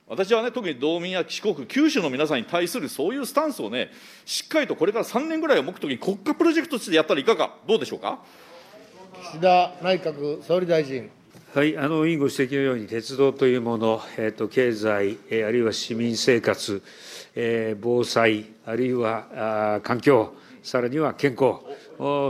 [0.08, 3.90] 私はね、特に道民や四国、九州の皆さんに対するそういうスタンスをね、
[4.24, 8.20] しっかりとこれから3年ぐらいを目途に国家プロジェクトとしてやったらいかが、どうでしょうか？
[9.22, 11.10] 岸田内閣総理大臣。
[11.54, 16.82] はい、あの委員ご指摘のように、鉄道というもの、えーと、経済、えー、あるいは市民生活、
[17.34, 21.60] えー、防災、あるいはあ環境、さらには健康、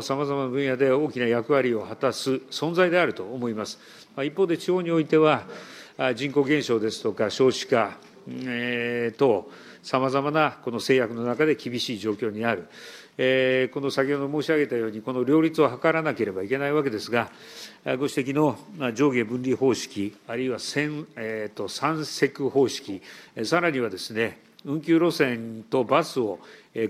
[0.06, 3.78] さまざまな分野で大きな役割を果たす存在であると思います。
[4.14, 5.44] ま、一方で、地方においては、
[6.14, 9.50] 人口減少ですとか、少子化、えー、等、
[9.82, 12.66] さまざまなこの制約の中で厳しい状況にある。
[13.16, 17.30] この先ほど申し上げたように、この両立を図らなければいけないわけですが、
[17.84, 18.58] ご指摘の
[18.94, 23.00] 上下分離方式、あるいは三,、えーと、三積方式、
[23.44, 26.40] さらにはですね、運休路線とバスを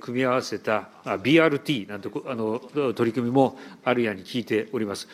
[0.01, 2.59] 組み合わせた BRT なんてあの
[2.95, 5.07] 取り組みもあるやに聞いております。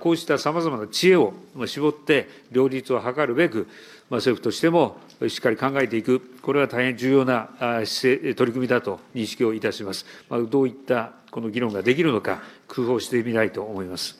[0.00, 1.34] こうしたさまざまな知恵を
[1.66, 3.66] 絞って両立を図るべく、
[4.10, 4.96] 政府としても
[5.28, 7.50] しっかり考えていく、これは大変重要な
[7.82, 10.06] 取り組みだと認識をいたします。
[10.50, 14.18] どういったこの議論ができるのか、工夫をしてみたいと思います。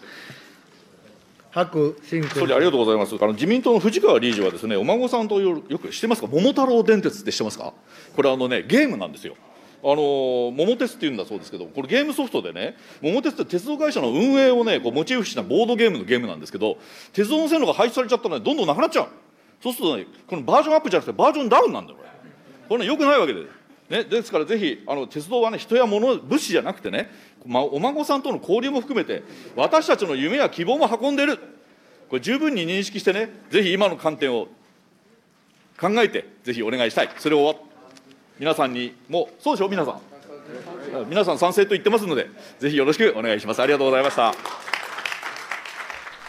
[1.55, 1.95] 白
[2.35, 3.15] 総理、ありがとうございます。
[3.15, 7.73] あの自民党の藤川理事はですね、お孫さんとよく知ってますか、桃太郎電鉄って知ってますか？
[8.17, 9.37] これあのね、ゲームなんですよ。
[9.85, 16.77] あの桃鉄っていうんだそうですけど、これゲームソフトでね、桃鉄って鉄道会社の運営をね、こうモチーフしたボードゲームのゲームなんですけど、
[17.13, 19.09] 鉄道の線路が廃止されちゃったら、ね、どんどんなくなっちゃう。
[19.63, 22.11] そうするとね、このバージョンアップじゃなくて、バージョンダウンなんだよ、これ。
[22.69, 23.43] これね、よくないわけで。
[23.89, 27.11] ね、ですからぜひあの鉄道はね人や物物資じゃなくてね、
[27.45, 29.23] まあ、お孫さんとの交流も含めて
[29.57, 31.39] 私たちの夢や希望も運んでいる
[32.09, 34.49] これ十分に認識してね、ぜひ今の観点を
[35.79, 37.57] 考えて、ぜひお願いしたい、それを
[38.39, 40.01] 皆さんにも、そうでしょ、皆さん。
[41.09, 42.29] 皆さん賛成と言ってますので、
[42.61, 43.63] ぜひよろしくお願いします。
[43.63, 44.33] ありがとうございました。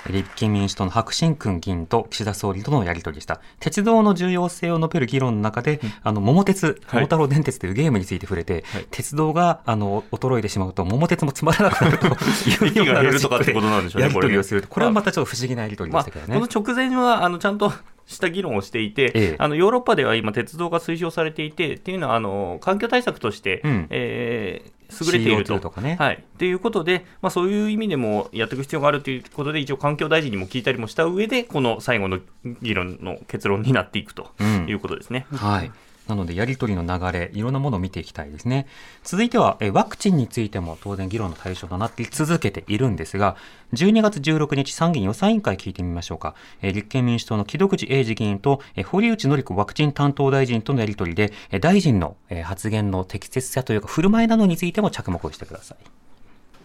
[0.09, 3.41] 立憲民主党の白新君議員と岸田総理とのやり取りでした。
[3.59, 14.67] 鉄道の重要性を述べる議論の中で、うん、あの、桃鉄、桃太郎電鉄というゲームについて触れて、はい、鉄道が、あの、衰えてしまうと、桃鉄もつまらなくなるというような 減るとかってことなんでしょうね、やり取りをすると。
[14.67, 16.39] これはまたちょっと不思議なやり取りでしたけどね。
[16.39, 17.71] まあ、この直前は、あの、ちゃんと
[18.07, 25.59] した議論をしていて、ええ、あのヨーロッパでは今、鉄道が推奨されていて、っていうのはあの環境対策として、うん、えー、優れていると。
[25.59, 26.23] とかね、はい。
[26.37, 32.19] ということで、まあ、そういう意味でもやっていく必要があるということで、一応、環境大臣にも聞いたりもした上で、この最後の
[32.61, 34.31] 議論の結論になっていくと
[34.67, 35.27] いうことですね。
[35.31, 35.71] うん、はい
[36.07, 38.67] なので、やり取りの流れ、いろんなものを見ていきたいですね。
[39.03, 43.35] 続いては、えワクチンについても当然議論の対象となって続けているんですが、
[43.73, 46.35] 12月16日参議院予算委員会聞いてみましょうか。
[46.61, 55.77] え立憲民主党の木戸口英二議員と、え堀内詔子ワクチン担当大臣とのやり取りで、え大臣の、え発言の適切さというか、振る舞いなどについても着目をしてください。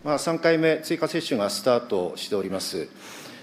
[0.03, 2.88] まあ、3回目追加接種がスタートしております。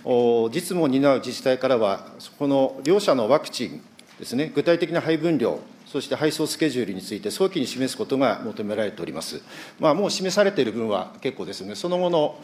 [0.04, 2.08] 実務を担う自治体からは、
[2.40, 3.84] この両者のワクチン
[4.20, 5.60] ですね、具体的な配分量、
[5.92, 9.42] そして配送スケジュールについて早期に示すことが求められております。
[9.80, 12.36] まあ、もう示されている分は結構ですね、その後の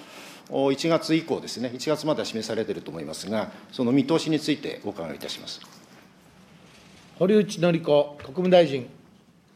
[0.49, 5.62] 1月以降ですね、1月までは示されていると思いますが、その見通しについてお伺いいたします
[7.19, 8.88] 堀内詔子国務大臣。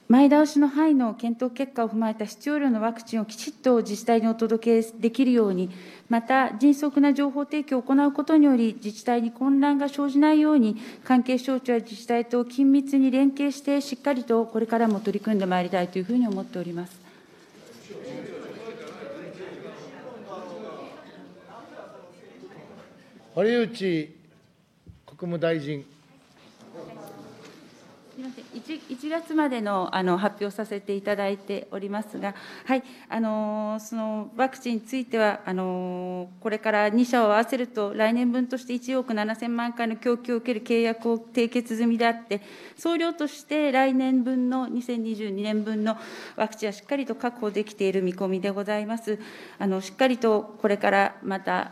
[0.10, 5.70] 前倒しの範囲の検討結果を踏まえた必要量のワクチンをきちっと自治体にお届けできるように、
[6.08, 17.02] また迅速な情報提供を行うことにより、自治体に混乱が生じないように、関係省庁や自治体と緊密に連携して、しっかりとこれからも取り組んでまいりたいというふうに思っております。
[23.36, 24.16] 堀内
[25.06, 25.97] 国務大臣。
[28.18, 32.34] 1, 1月までのあの発表させていただいておりますが、
[32.66, 42.42] はいあのそのワクチンについてはあの、これから2社を合わせると、来年分として1億7000万回の供給を受ける契約を締結済みであって、
[42.76, 45.98] 総量として来年分の2022年分の
[46.36, 49.20] ワクチンはしっかりと確保できている見込みでございます。
[49.60, 51.72] あのしっかりとこれからまた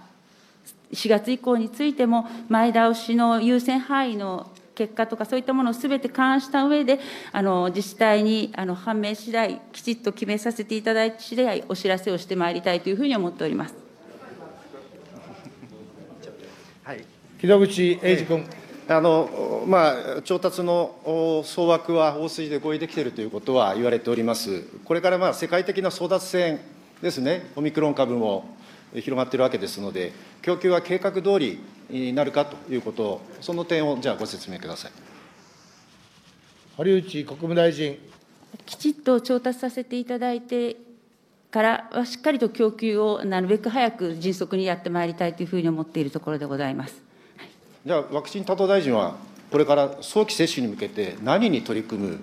[0.93, 6.99] 4月以降についても、前倒しの優先範囲の結果とか、そういったものをすべて勘案した上で、
[7.31, 13.75] あの自治体にあの判明次第、きちっと決めさせていただいて次第、お知らせをしてまいりたいというふうに思っております。
[17.39, 18.45] 木戸口英二君。
[18.87, 24.61] あのまあ、調達の総枠は大筋で合意できているということは言われております。
[24.83, 26.59] これからまあ世界的な争奪戦
[27.01, 28.55] ですね、オミクロン株も
[28.93, 31.59] 広がっているわけですので、供給は計画通り
[31.89, 34.91] になるかということを、その点をじゃあご説明ください。
[36.77, 37.97] 堀内国務大臣。
[38.65, 40.77] きちっと調達させていただいて
[41.51, 47.01] からは、しっかりと供給をなるべく早く迅速にやってまいりたいというふうに思っているところでございます。
[47.85, 49.15] じゃあ、ワクチン担当大臣は、
[49.51, 52.19] これから早期接種に向けて、何に取り組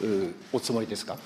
[0.00, 1.16] むおつもりですか？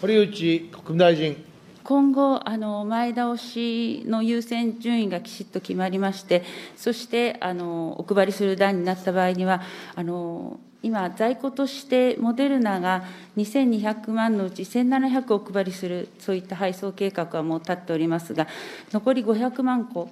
[0.00, 1.44] 堀内国務大臣。
[1.88, 6.44] 今後、あの前倒しの優先順位がきちっと決まりまして、
[6.76, 9.62] そしてあのお配りする段になった場合には、
[9.94, 13.04] あの今、在庫としてモデルナが
[13.38, 18.48] 2200万のうち1700お配りする、そういった配送計画はもう立っておりますが、
[18.92, 20.10] 残り500万個、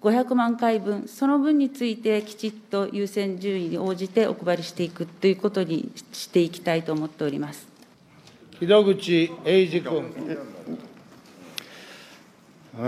[0.00, 7.68] 500万回分、その分についてきちっと優先順位に応じてお配りしていくということにしていきたいと思っております。
[8.58, 10.59] 木戸口英二君。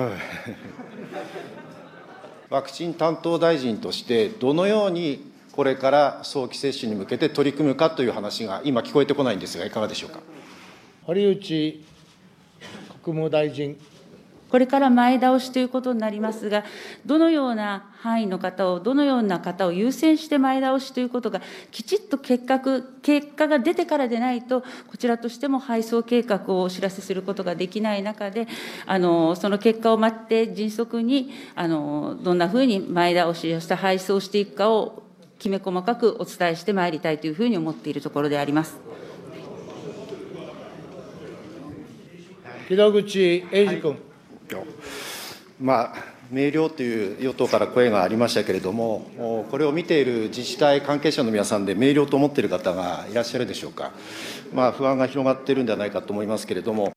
[2.50, 10.20] ワクチン担当大臣として、どのようにこれから早期接種に向けて取り組むかという話が今、聞こえてこないんですが、いかがでしょうか？
[11.04, 11.82] 堀内
[13.04, 13.76] 国務大臣。
[14.52, 16.62] これから前倒しということになりますが、
[17.06, 22.60] どのような範囲の方を、どのような方を優先して前倒しということが、きちっと結果
[23.00, 28.46] 結果が出てからでないと、こちらとしても配送計画をお知らせすることができない中で、
[28.84, 35.02] あのその結果を待って、迅速にあのどんなふうに前倒しをした配送していくかを
[35.38, 38.76] きめ細かくお伝えしてまいりたいというふうに思っているところであります。
[42.68, 43.90] 木戸口英二君。
[43.92, 44.11] はい
[45.60, 45.94] まあ、
[46.30, 53.92] 明瞭という与党から声がありましたけれども、これを見ている自治体関係者の皆さんで、明瞭と思っている方がいらっしゃるでしょうか、
[54.52, 56.92] まあ、不安が広がっているんではないかと思いますけれども。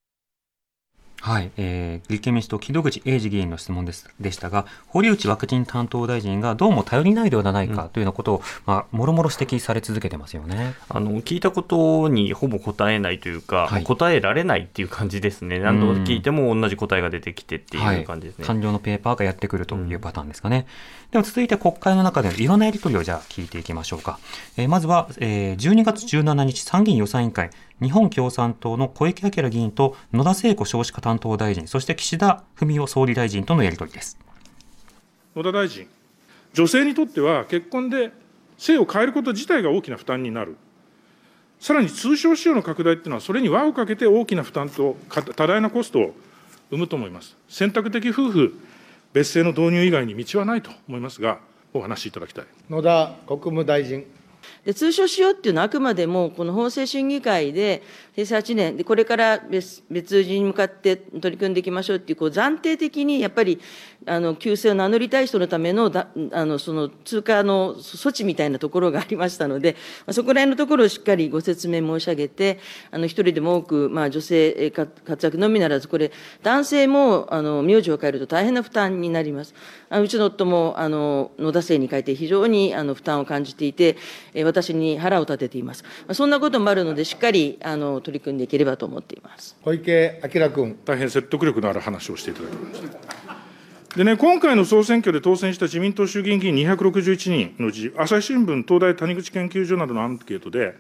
[1.25, 10.75] はい、えー、立憲民主党、木戸口英二議員の質問ですでしたが、堀内ワクチン担当大臣がどうも頼りないではないかというようなことを、うん、まあ、もろもろ指摘され続けてますよね。
[10.87, 20.67] あの聞いたことにほぼ答えないというか、はい、答えられないっていう感じですね、何度聞いても同じ答えが出てきてっていう感じですね、はい、官僚のペーパーがやってくるというパターンですかね。
[21.07, 24.19] うん、では続いて、国会の中でのいろんなやり取りをじゃあ聞いていきましょうか。
[24.57, 27.49] えー、まずは、えー、12月17日、参議院予算委員会。
[27.81, 34.17] 日本共産党の小池晃議員と野田聖子少子化担当大臣、そして岸田文雄総理大臣とのやり取りです
[35.35, 35.87] 野田大臣、
[36.53, 38.11] 女性にとっては結婚で
[38.57, 40.55] 性を変えること自体が大きな負担になる、
[41.59, 44.95] さらに通称使用の拡大っていうのは、それに輪をかけて大きな負担と
[45.35, 46.15] 多大なコストを
[46.69, 47.35] 生むと思います。
[47.49, 48.57] 選択的夫婦
[49.11, 51.39] 別姓の導入以外に道はないと思いますが、
[51.73, 54.05] お話しいただきたい野田国務大臣。
[54.65, 57.83] で通称しようっていうのは、あくまでもこの法制審議会で、
[58.15, 63.59] 平成8年、でこれから別別人に向かって取り組んでいきましょうっていう、こう暫定的にやっぱり
[64.05, 69.75] あの旧姓を名乗りたい人のためのだあのその通過の措置みたいなところがありましたので、
[70.11, 72.59] そこら辺のところをしっかりご説明申し上げて、
[72.91, 79.53] あの一人でも多く、まあ、女性活躍のみならず、これ、男性もあの名字を変えると大変な負担になります。
[79.89, 83.97] あうちの夫もあの野田姓に変えて、非常にあの負担を感じていて、
[84.45, 85.83] 私に腹を立てています。
[86.13, 90.77] そんなこともあるので、しっかりあの取り組んでいければと思っています小池晃君。
[90.85, 93.95] 大変説得力のある話をしていただきました。
[93.97, 100.75] でね、今回の総選挙で当選した自民党衆議院議員261人のうち、朝日新聞、東大谷口研究所などのアンケートで、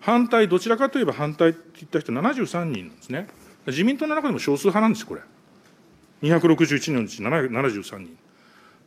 [0.00, 3.28] 反対、どちらかといえば反対って言った人73人なんですね。
[3.66, 5.20] 自民党の中でも少数派なんです、これ。
[6.22, 8.16] 261人のうち73人。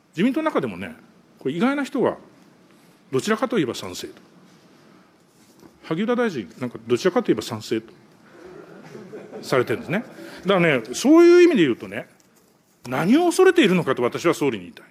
[0.09, 0.95] 自民党の中でもね、
[1.37, 2.17] これ意外な人が、
[3.11, 4.21] どちらかといえば賛成と。
[5.87, 7.93] 萩生田大臣、なんかどちらかといえば賛成と
[9.41, 10.03] されてるんですね。
[10.45, 12.09] だからね、そういう意味で言うとね、
[12.87, 14.85] 何を恐れているのかと私は総理に言いたい。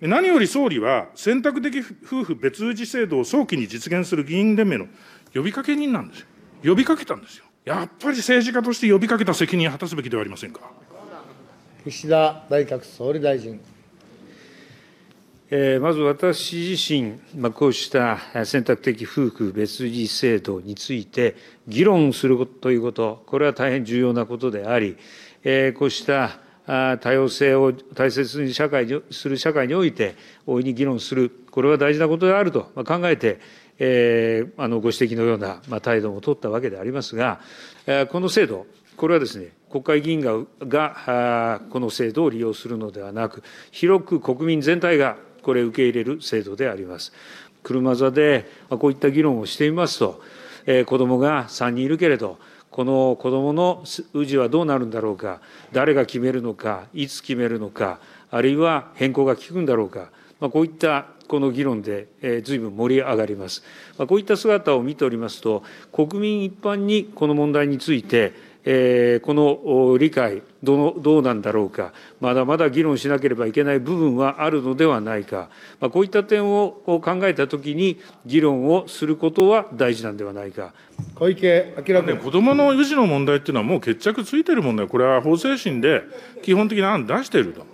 [0.00, 4.88] 何より総理は、選択的夫婦別氏制度を早期に実現する議員連盟の
[5.32, 6.26] 呼びかけ人なんですよ。
[6.64, 7.44] 呼びかけたんですよ。
[7.64, 10.60] やっぱり政治家として呼びかけた責任を果たすべきではありませんか。
[11.84, 13.60] 岸田内閣総理大臣。
[15.80, 17.20] まず私自身、
[17.52, 21.36] こうした選択的夫婦別氏制度について
[21.68, 24.96] 議論するということ、これは大変重要なことであり、
[25.78, 26.40] こうした
[26.98, 30.16] 多様性を大切に社会にする社会において、
[30.46, 33.38] 大いに議論する、これは大事なことであると考えて、
[33.78, 37.38] えー、あのご指摘のような、まあ、態度も取ったわけでありますが、
[38.10, 38.66] この制度、
[38.96, 47.12] これはですね、国会議員ががこの制度を利用するのではなく、広く国民全体がこれ、受け入れる制度であります。
[47.62, 50.20] 車座でこういった議論をしてみますと、
[50.66, 52.36] えー、子どもが3人いるけれど、
[52.72, 55.40] この子どもの氏はどうなるんだろうか、
[55.72, 63.62] 誰が決めるのか、いつ決めるのか、あるいは変更が効くんだろうか、まあ、こういったこの議論で、えー、随分盛り上がります。
[63.98, 68.32] まあ、こういった姿を見ておりますと、国民一般にこの問題について、
[68.66, 80.74] この理解どう、どうなんだろうか、まだまだ議論しなければいけない部分はあるのではないか、まあ、こういった点を考えたときに、議論をすることは大事なんではないか。
[81.14, 86.02] 小池晃君、ね、子どもの氏の問題っていうのは、もう決着ついてる問題、これは法制審で
[86.42, 87.64] 基本的な案出していると。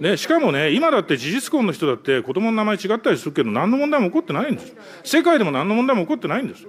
[0.00, 4.74] ね、しかもね、今だって事実婚の人だって子供の名前違ったりするけど、何の問題も起こってないんです。
[5.04, 6.66] 世界でも何の問題も起こってないんです。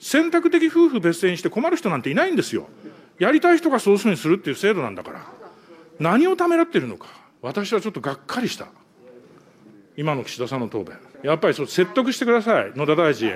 [0.00, 2.68] 選択的夫婦別姓にして困る人なんていないんですよ。
[3.18, 5.26] やりたい人がそういうふうにするっていう制度なんだから。
[5.98, 7.08] 何をためらっているのか。
[7.42, 8.68] 私はちょっとがっかりした。
[9.96, 10.98] 今の岸田さんの答弁。
[11.22, 13.32] やっぱりそう説得してください、野田大臣。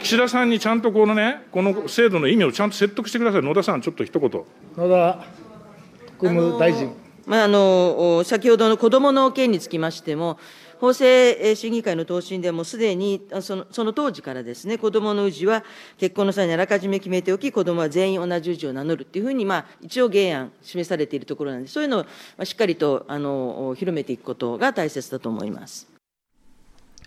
[0.00, 3.42] 岸田さんにちゃんとこのね、この制度の意味をちゃんと説得してください。
[3.42, 4.30] 野田さん、ちょっと一言。
[4.76, 5.24] 野田
[6.18, 6.92] 国務大臣。
[7.26, 10.38] まあ、あの先ほどの子どもの件につきましても、
[10.84, 15.64] 法制審議会の答申でもすでにそのその当時からですね、子どもの氏は
[15.96, 22.04] 結婚の際にあらかじめ決めておき、子どもは全員同じ氏を名乗るっていうふうに、まあ、一応原案示されているところなんで、そういうの
[22.38, 25.93] をしっかりとあの広めていくことが大切だと思います。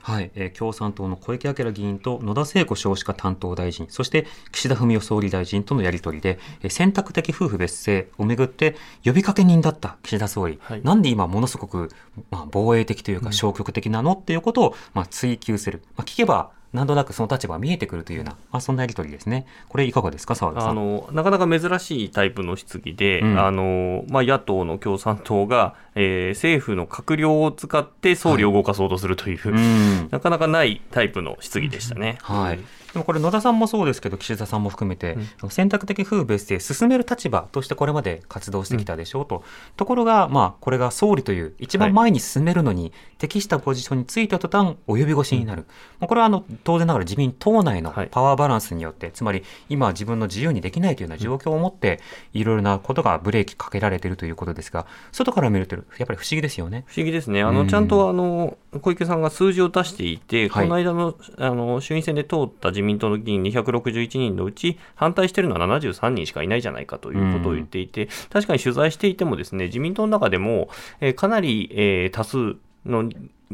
[0.07, 11.89] はい、えー、共産党の小池晃議員と野田聖子少子化担当大臣、そして岸田文雄総理大臣とのやり取りで、えー、選択的夫婦別姓をめぐって呼びかけ人だった岸田総理、はい、なんで今ものすごく、
[12.31, 15.81] まあ、防衛的というか消極的なの、っていうことを、まあ、追求する。
[15.97, 19.45] まあ、聞けばなんとなくその立場が見えてくるというような、まあ、そんなやり取りですね。
[19.69, 20.69] これいかがですか、澤田さん。
[20.71, 32.17] あの、なかなか珍しいタイプの質疑で、うん、あの、まあ、野党の共産党が、えー、政府の閣僚を使って総理を動かそうとするという、はい、 なかなかないタイプの質疑でしたね。
[32.21, 32.59] はい。
[32.93, 39.43] でもこれ野田さんもそうですけど岸田さんも含めて、うん、選択的夫婦別姓進める立場としてこれまで活動してきたでしょうと、うん、
[39.75, 45.65] ところが、まあ、これが総理という一番前に進めるのに適したポジションについた途端及び腰になる、
[46.01, 51.99] うん、これはあの当然ながら自民党内のパワーバランスによって、はい、つまり今自分の自由にできないというような状況をもって、
[52.33, 56.85] いろいろなことがブレーキかけられているということですが外から見るとやっぱり不思議ですよね。
[56.87, 57.43] 不思議ですね。
[57.43, 70.69] あの、ちゃんとあの小池さんが数字を出していて、この間のあの衆院選で通った自民党の議員261人のうち、反対しているのは73人しかいないじゃないかということを言っていて、確かに取材していても、ですね自民党の中でも、
[70.99, 72.55] えー、かなり、えー、多数
[72.85, 73.09] の、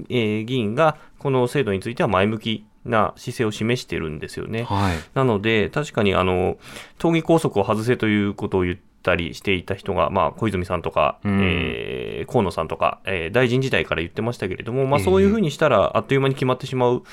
[0.09, 4.63] えー、議員が、この制度については前向きな姿勢を示しているんですよね。
[4.63, 6.57] はい、なので、確かにあの、
[6.97, 17.03] 党議拘束を外せということを言って、ったりしていた人が、まあ、小泉さんとか、うん、えー、河野さんとか、えー、大臣時代から言ってましたけれども、まあ、そういうふうにしたら、あっという間に決まってしまう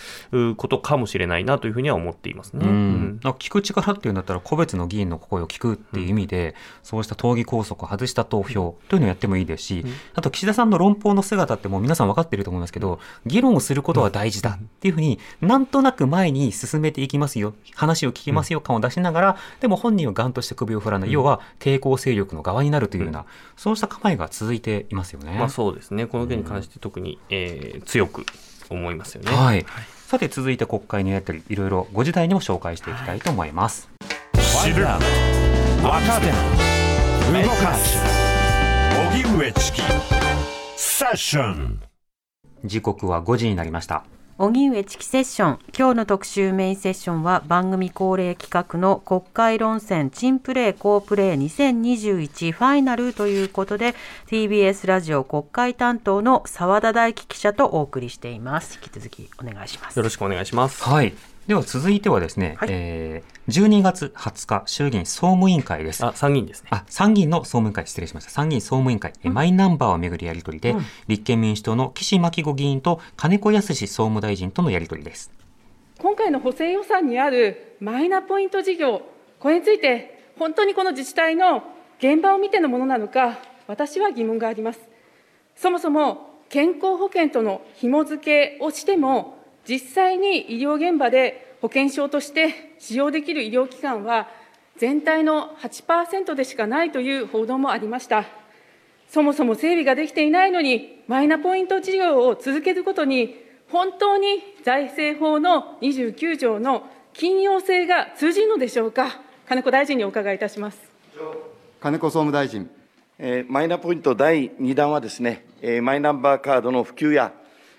[0.57, 2.67] ことかもしれないなというふうには思っていますね。
[2.67, 9.85] うん、聞く力っていうんだったら、個別の議員の声を聞くっていう意味で、うん、そうした党議拘束を外した投票というのをやってもいいですし、
[10.15, 23.25] あと岸田さんの論法の姿ってもう皆さん分かっていると思いますけど、議論をすることは大事だっていうふうになんとなく前に進めていきますよ、話を聞きますよ感を出しながら、でも本人はがんとして首を振らない、要は抵抗勢力の側になるというような、
[23.57, 25.37] そうした構えが続いていますよね。
[25.39, 28.25] まあ、そうですね、この件に関して特に、えー、強く
[28.69, 29.33] 思いますよね。
[29.33, 29.67] はい、
[30.07, 33.89] さて続いて国会のやったりいろいろ5時台にも紹介していきたいと思います。
[34.63, 36.27] 知る若手
[37.43, 37.99] 動かす
[39.13, 39.83] 荻上チキ
[40.77, 41.81] セッション
[42.65, 44.05] 時刻は5時になりました
[44.41, 45.59] 荻上チキセッション。
[45.79, 53.95] 今日の特集メインセッションは番組恒例企画の国会論戦チンプレー好プレー2021ファイナルということで
[54.29, 58.81] TBS ラジオ国会担当の澤田大樹記者とお送りしています。
[58.83, 59.99] 引き続きお願いします。
[59.99, 60.83] よろしくお願いします。
[60.85, 61.13] はい
[61.51, 66.07] では続いてはですね、はい、えー、12月20日衆議院総務委員会です。
[66.07, 66.69] あ、参議院ですね。
[66.71, 68.31] あ、参議院の総務委員会、失礼しました。
[68.31, 75.33] 参議院総務委員会、うん、マイナンバーをめぐるやり取りで、うん、立憲民主党の岸真紀子議員と金子康総務大臣とのやり取りです。
[75.99, 79.03] 今回の補正予算にあるマイナポイント事業、
[79.41, 81.65] これについて、本当にこの自治体の
[81.99, 84.79] 現場を見てのものなのか、私は疑問があります。
[85.57, 89.40] そもそも健康保険との紐付けをしても、
[89.71, 94.27] 実際に医療現場で保険証として使用できる医療機関は、
[94.79, 98.25] 全体の8%でしかないという報道もありました。
[99.09, 103.37] そもそも整備ができていないのに、マイナポイント事業を続けることに、
[103.71, 110.81] 本当に財政法の29条の緊要性が通じるのでしょうか、金子大臣にお伺いいたします
[111.81, 112.69] 金子総務大臣。
[113.21, 117.33] えー、マイナポイント第2弾はですね、えー、マイナンバーカードの普及や、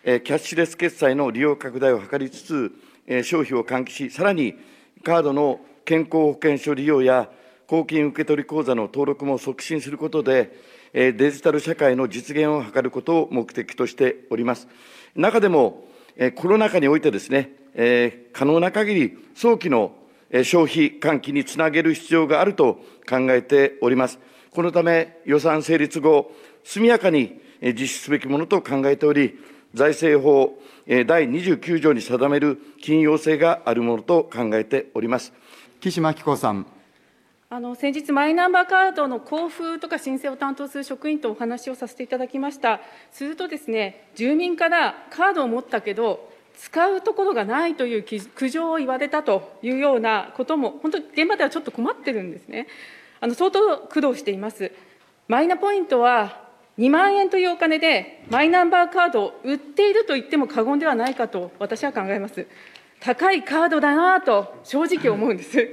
[0.04, 2.72] キャッシュレス決済の利用拡大を図りつつ、
[3.24, 4.56] 消費を喚起し、さらに
[5.04, 7.30] カードの健康保険証利用や
[7.68, 10.58] 公金受取口座の登録も促進することで、
[10.92, 14.68] デジタル社会の実現を図ることを目的としております。
[15.16, 15.88] 中でも、
[16.34, 17.52] コロナ禍においてですね、
[18.34, 19.94] 可能な限り早期の
[20.32, 24.18] 消費喚起につなげる必要があると考えております。
[24.50, 29.38] このため、予算成立後、速やかに実施すべきものと考えており、
[29.74, 35.34] 財政法第29条に定める緊要性があるものと考えております
[35.80, 36.66] 岸真紀子さん。
[37.54, 42.80] あの先日、マイナンバーカードの交付とか申請を担当する職員とお話をさせていただきました、
[43.12, 52.68] するとですね、住民からカードを持ったけど、使うところがないという苦情を言われたというようなことも、本当に現場ではちょっと困ってるんですね。
[53.20, 54.72] あの相当苦労しています。
[55.28, 56.51] マイナポイントは
[56.82, 62.48] 2万円というお金でマイナンバーカードを売っていると言っても過言ではないかと私は考えます。
[63.00, 65.70] 高いカードだなと正直思うんです。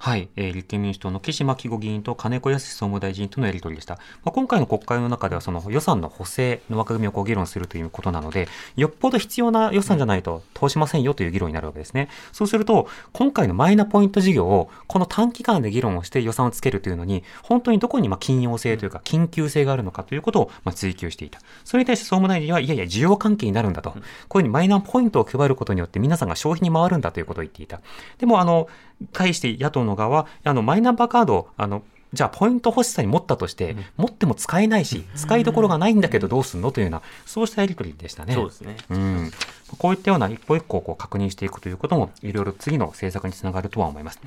[0.00, 3.94] はい、えー、立憲民主党の岸真紀子議員と金子康総務大臣とのやり取りでした。
[4.24, 8.46] まあ、今回の国会の中ではその予算の補正の枠組みをこう議論するということなので、
[8.76, 12.08] よっぽど必要な予算じゃないと通しませんよという議論になるわけですね。
[12.30, 21.40] そうすると、今回のマイナポイント事業をこの短期間で議論をして予算をつけるというのに、本当にどこにまあ緊要性というか緊急性があるのかということをまあ追求していた。
[21.64, 23.90] それに対して総務大臣は、いやいや、需要関係になるんだと。
[23.90, 27.80] こういうふうにマイナポイントを配ることによって皆さんが消費に回るんだということを言っていた。
[28.18, 28.68] でも、あの、
[29.12, 31.82] 対して野党の側は、あの、マイナンバーカード、あの、
[32.14, 36.72] じゃあ、ポイント欲しさに持ったとして、うん、持っても使えないし、使いどころがないんだけどどうすんの？
[36.72, 38.32] というような、そうしたやり取りでしたね。
[38.32, 38.78] そうですね。
[38.88, 39.30] うん。
[39.76, 44.20] こういったような一歩一歩をこう確認していくということも、いろいろ次の政策につながるとは思います。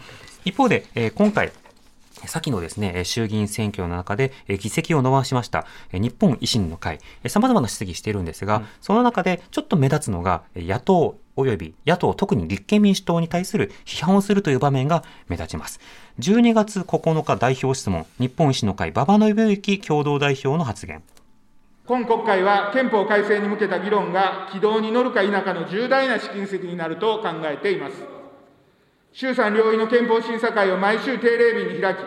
[0.46, 1.52] 一方で、えー、今回、
[2.28, 15.80] 先のですね、衆議院選挙の中で議席を伸ばしました日本維新の会、様々な質疑しているんですが、うん、その中でちょっと目立つのが野党及び野党、特に立憲民主党に対する批判をするという場面が目立ちます。
[16.20, 21.04] 12月9日代表質問、日本維新の会馬場信之共同代表の発言。
[21.88, 27.96] 今国会は憲法改正に向けた議論が軌道に乗るか否かの重大な試金石になると考えています。
[29.14, 31.98] 衆参両院の憲法審査会を毎週定例日に開き、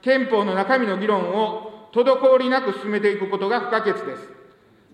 [0.00, 4.28] 憲法の中身の議論を滞りなく進めていくことが不可欠です。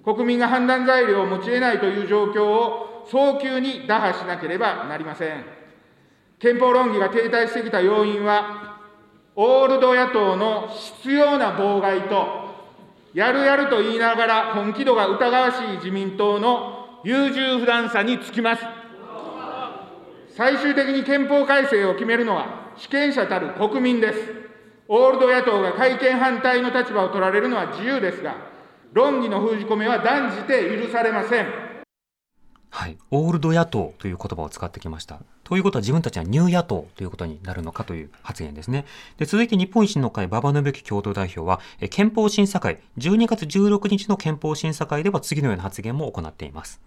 [0.04, 5.44] 国民が判断材料を持ち得ないという状況を早急に打破しなければなりません。
[6.38, 8.80] 憲法論議が停滞してきた要因は、
[9.36, 12.42] オールド野党の必要な妨害と、
[13.14, 18.62] やるやると言いながら本気度が疑わしい自民党の優柔不断さにつきます。
[20.36, 24.18] 最終的に憲法改正を決めるのは、主権者たる国民です。
[24.88, 28.34] オールド野党が改憲反対の立場を取られるのは自由ですが、
[28.92, 31.71] 論議の封じ込めは断じて許されません。
[32.74, 35.20] はい、オールド野党という言葉を使ってきました。
[35.44, 38.86] ということは自分たちはニュー野党ということになるのかという発言ですね。
[39.18, 41.60] で続いて日本維新の会馬場伸幸共同代表は、
[41.90, 46.80] 憲法審査会、12月16日の憲法審査会では次のような発言も行っています。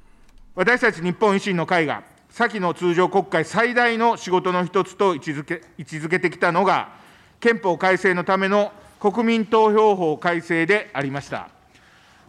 [0.55, 6.93] 私たち日本維新の会が、先の通常国会最大の仕事の一つと位置づけ位置づけてきたのが、
[7.39, 11.49] 憲法改正のための国民投票法改正でありました。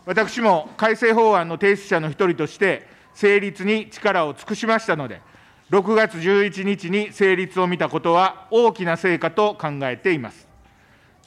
[0.05, 5.23] 私も改正法案の提出者の一人として、成立に力を尽くしましたので、
[5.71, 10.47] 6月11日に成立を見たことは大きな成果と考えています。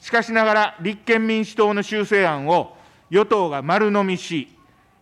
[0.00, 2.76] しかしながら、立憲民主党の修正案を
[3.10, 4.56] 与党が丸飲みし、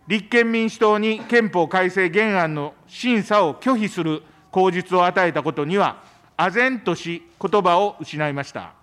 [0.07, 6.01] 立憲民主党に憲法改正原案の審査を拒否する口実を与えたことには、
[6.37, 8.73] 唖然とし、言葉を失いました。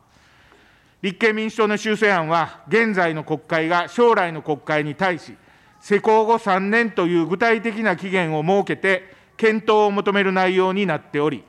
[1.02, 5.34] 立憲民主党の修正案は、現在の国会が将来の国会に対し、
[5.80, 11.44] 施行後3年という具体的な期限を設けて、検討を求める内容になっており、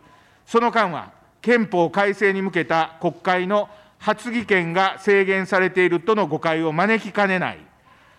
[0.46, 1.12] その間は
[1.42, 3.70] 憲法改正に向けた国会の
[4.00, 7.60] 発議権が制限されているとの誤解を招きかねない、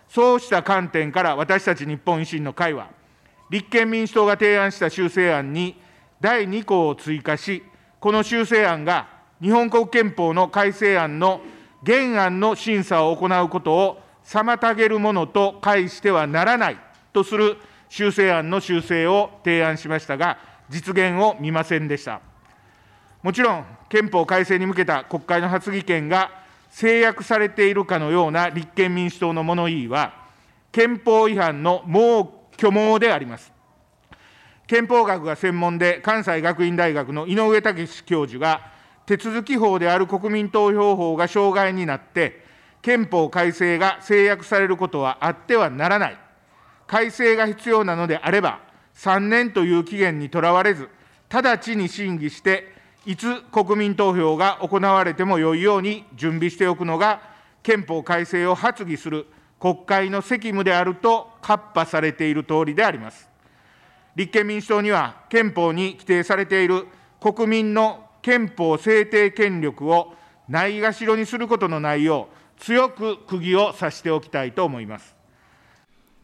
[0.09, 2.89] そうした観点から私たち日本維新の会は、
[3.49, 5.79] 立憲民主党が提案した修正案に
[6.21, 7.63] 第2項を追加し、
[7.99, 9.07] この修正案が
[9.41, 11.41] 日本国憲法の改正案の
[11.85, 16.77] 原案の審査を行うことを妨げるものと解してはならない
[17.13, 17.57] とする
[17.89, 20.37] 修正案の修正を提案しましたが、
[20.69, 22.21] 実現を見ませんでした。
[23.23, 26.29] もちろん、憲法改正に向けた国会の発議権が
[26.69, 30.13] 制約されているかのような立憲民主党の物言いは、
[30.71, 33.51] 憲法違反のもう虚妄であります。
[34.67, 38.61] 憲法学が専門で、関西学院大学の井上武教授が、
[39.07, 42.47] 手続き法である国民投票法が障害になって、
[42.81, 46.17] 憲法改正が制約されることはあってはならない。
[46.87, 48.61] 改正が必要なのであれば、
[48.95, 50.89] 3年という期限にとらわれず、
[51.29, 52.73] 直ちに審議して、
[53.05, 57.21] いつ国民投票が行われてもよいように準備しておくのが、
[57.63, 59.27] 憲法改正を発議する
[59.59, 63.29] 国会の責務であると、喝破されているとおりであります。
[64.15, 66.87] 立憲民主党には、憲法に規定されている
[67.21, 70.13] 国民の憲法制定権力を
[70.47, 75.15] ないがしろにすることのないよう、強く釘を刺しておきたいと思います。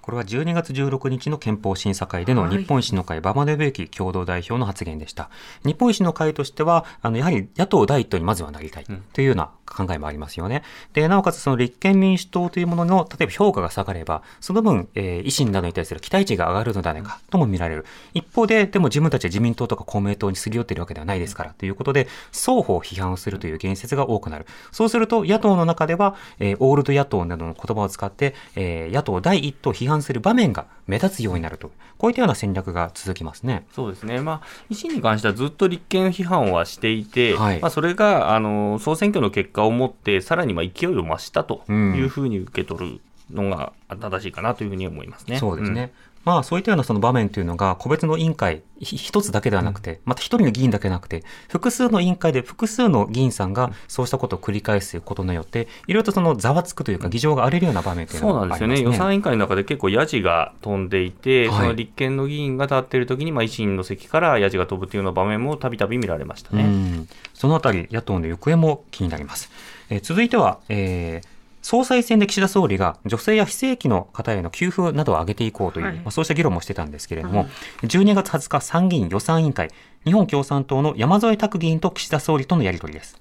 [0.02, 5.32] これは12月16日の憲法審査会での日本維新の会馬場信之共同代表の発言でした。
[5.66, 10.64] 日本維新の会としては、あの、やはり野党第一党にまずはなりたいというような考えもありますよね。
[10.94, 17.86] で、なおかつその立憲民主党というものの、例えば評価が下がれば、その分、えー、維新などに対する期待値が上がるのではないかとも見られる。
[18.14, 24.46] 一方で、でも自分たちは自民党とか公明党にすり寄っているわけではないですからということで、双方批判をするという言説が多くなる。
[24.72, 33.66] そうすると、野党の中では、えー、オールド野党などの言葉を使って、えー、野党第一党を批判する場面が目立つようになると、こういったような戦略が続きますね。
[33.74, 34.22] そうですね。
[34.22, 43.02] まあ、維新に関してはずっと立憲批判はしていて、はい、まあ、それが、あの、総選挙の結果をもって、さらにまあ勢いを増したというふうに受け取る
[43.32, 45.38] のが正しいかなというふうに思いますね。
[45.38, 45.94] そうですね。
[46.26, 58.98] うんまあそういったようなその場面というのが個別の委員会一つだけではなくて、また一人の議員だけではなくて、複数の委員会で複数の議員さんがそうしたことを繰り返すことによって、いろいろとそのざわつくというか議場が荒れるような場面というのがあります、ね、そうなんですよね。
[58.98, 67.06] 予算委員会の中で結構ヤジが飛んでいて、はい、その立憲の議員が立っているときに、まあ維新の席からヤジが飛ぶというような場面もたびたび見られましたね。
[67.34, 69.52] そのあたり野党の行方も気になります。
[69.90, 71.35] えー、続いては、えー、
[71.66, 79.72] 総裁選で岸田総理が女性や非正規の方への給付などを上げていこうという、はい、まあ、そうした議論もしてたんですけれども、はい、12月20日参議院予算委員会、
[80.04, 83.18] 日本共産党の山添拓議員と岸田総理とのやり取りです。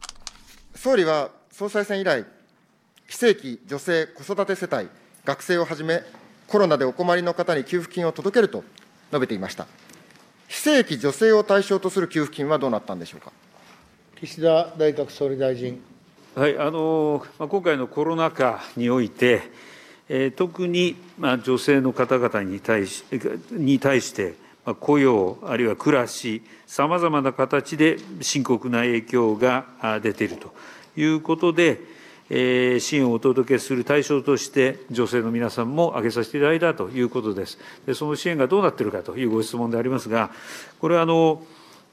[0.74, 2.26] 総理は総裁選以来、
[3.07, 4.90] 非正規、女性、子育て世帯、
[5.24, 6.03] 学生をはじめ、
[6.47, 8.62] コロナでお困りの方に給付金を届けると
[9.09, 9.66] 述べていました。
[10.49, 13.32] 非正規女性を対象とする給付金はどうなったんでしょうか。
[14.16, 15.93] 岸田内閣総理大臣。
[16.37, 19.43] はい、あの今回のコロナ禍において、
[20.09, 23.05] え特に、ま女性の方々に対し
[23.53, 24.35] に対して、
[24.66, 29.64] ま雇用、あるいは暮らし、さまざまな形で深刻な影響が
[30.03, 30.53] 出ていると
[30.97, 31.78] いうことで、
[32.28, 37.61] え支援をお届けする対象として、女性の皆さんも挙げさせていただいたということです。
[37.87, 40.30] でその支援がどうなっているかというご質問でありますが、
[40.80, 41.45] これはあの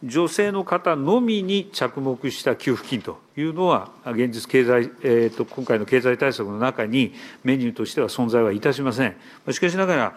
[0.04, 9.16] 女性の方のみに着目した給付金というのは、現実経済、えーと、今回の経済対策の中にメニューとしては存在はいたしません。
[9.52, 10.16] しかしながら、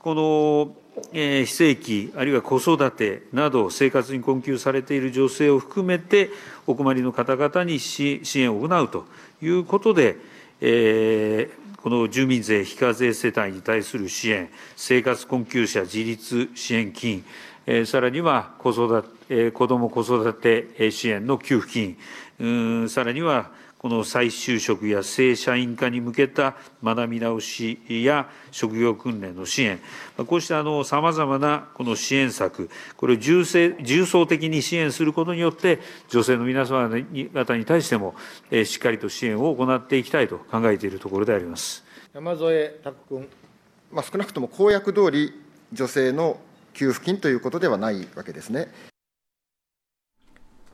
[0.00, 0.74] この
[1.12, 6.28] 非正規、あるいは子育てなど、生活に困窮されている女性を含めて、
[6.66, 9.06] お困りの方々に支援を行うと
[9.40, 10.16] いうことで、
[11.82, 17.24] この住民税非課税世帯に対する支援、生活困窮者自立支援金、
[17.86, 21.96] さらには子育て、子ども子育て支援の給付
[22.38, 26.54] 金、さらにはこの再就職や正社員化に向けた
[26.84, 29.80] 学び直しや職業訓練の支援、
[30.26, 36.88] こうしたさまざまなこの支援策、これを重重層的に支援することによって、女性の皆様
[37.32, 38.14] 方に対しても、
[38.64, 41.84] しっかりと支援を行っていきたいと考えているところであります。
[42.12, 43.28] 山添拓君。
[43.90, 45.32] まあ、少なくとも公約通り、
[45.72, 46.38] 女性の
[46.72, 48.68] 給付金ということではないわけですね。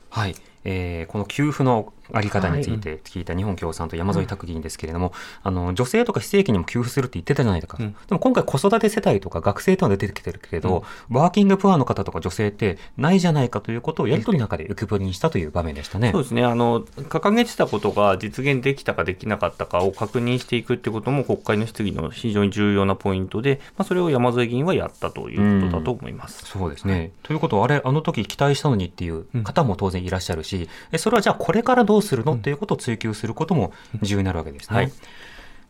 [0.09, 16.11] はい、えー、この給付のあり方について聞いた日本共産党山添拓議員ですけれども、あの女性とか非正規にも給付するって言ってたじゃないですか、うん、でも今回子育て世帯とか学生というのが出てきてるけれど、うん、ワーキングプアの方とか女性ってないじゃないかということをやり取りの中で浮き彫りにしたという場面でしたね。
[16.11, 16.43] そうですね。
[16.43, 26.43] あの掲げてたことが実現できたかできなかったかを確認していくってことも国会の質疑の非常に重要なポイントで、まあ、それを山添議員はやったということだと思います。
[26.43, 32.35] うん、そうですね、ということはあれあの時期待したのにっていう方も当然いらっしゃるし、それはじゃあこれからどうするの？
[32.35, 34.75] っていうことを追求することも重要になるわけですね。
[34.75, 34.91] はい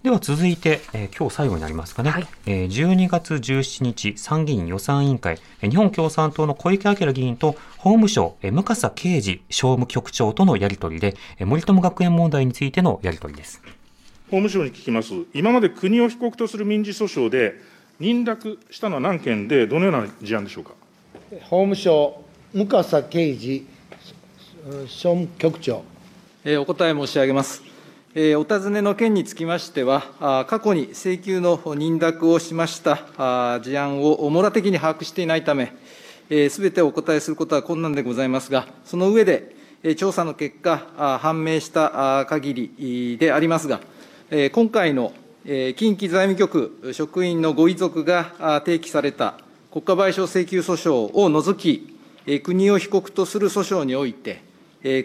[0.02, 13.62] では続いて、えー、今日最後になりますかね、はい、えー、12月17日、参議院予算委員会、日本共産党の小池晃議員と法務省、えー、向笠啓治商務局長とのやり取りで、えー、森友学園問題についてのやり取りです。
[14.32, 15.12] 法務省に聞きます。
[15.34, 17.56] 今まで国を被告とする民事訴訟で、
[18.00, 20.72] 認諾したのは何件で、どのような事案でしょうか？
[21.42, 22.24] 法務省、
[22.54, 23.66] 向笠啓治
[24.88, 25.84] 商務局長。
[26.46, 27.62] お答え申し上げます。
[28.16, 35.74] お尋ねの件につきましては、過去に請求の認諾をしました事案を網羅的に把握していないため、
[36.50, 39.54] すべてお答えすることは困難でございますが、その上で、
[39.98, 43.82] 調査の結果、判明した限りでありますが、
[44.54, 45.12] 今回の
[45.44, 49.36] 近畿財務局職員のご遺族が提起された
[49.74, 51.60] 国家賠償請求訴訟を除
[52.26, 54.48] き、国を被告とする訴訟において、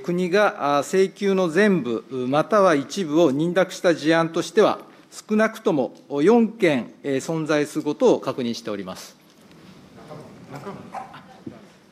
[0.05, 4.79] 国が請求の全部、または一部を認諾した事案としては、
[5.11, 9.16] 少なくとも4件存在することを確認しております。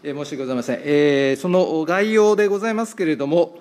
[0.04, 0.80] 申し訳ございません。
[0.82, 3.58] えー、その概要でございますけれども、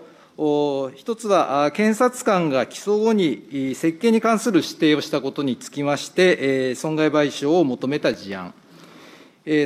[0.96, 8.54] 一つは、検察官が起訴後に設計に関する指定をしたことにつきまして、損害賠償を求めた事案。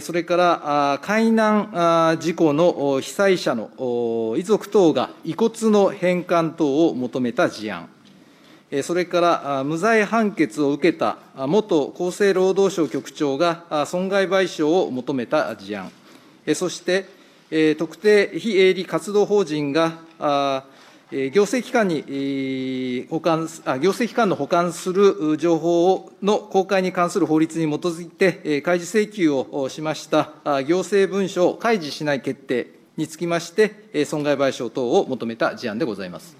[0.02, 7.90] それから海難事故の被災者の遺族等が遺骨の返還等を求めた事案、
[8.84, 15.92] それから無罪判決を受けた元厚生労働省局長が損害賠償を求めた事案、
[16.54, 20.00] そして特定非営利活動法人が
[21.12, 23.48] 行政機関に保管、
[23.80, 30.32] 行政機関の保管する情報の公開に関する法律に基づいて、開示請求をしました
[30.64, 36.36] 行政文書を開示しない決定につきまして、損害賠償等を求めた事案でございます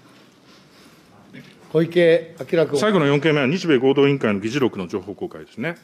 [1.72, 2.78] 小池晃君。
[2.78, 5.76] 最後の4件目は、日米合同委員会の議事録の情報公開ですね。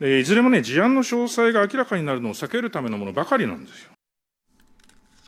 [0.00, 3.90] いずれもね、事案の詳細が明らかになるのを避けるためのものばかりなんですよ。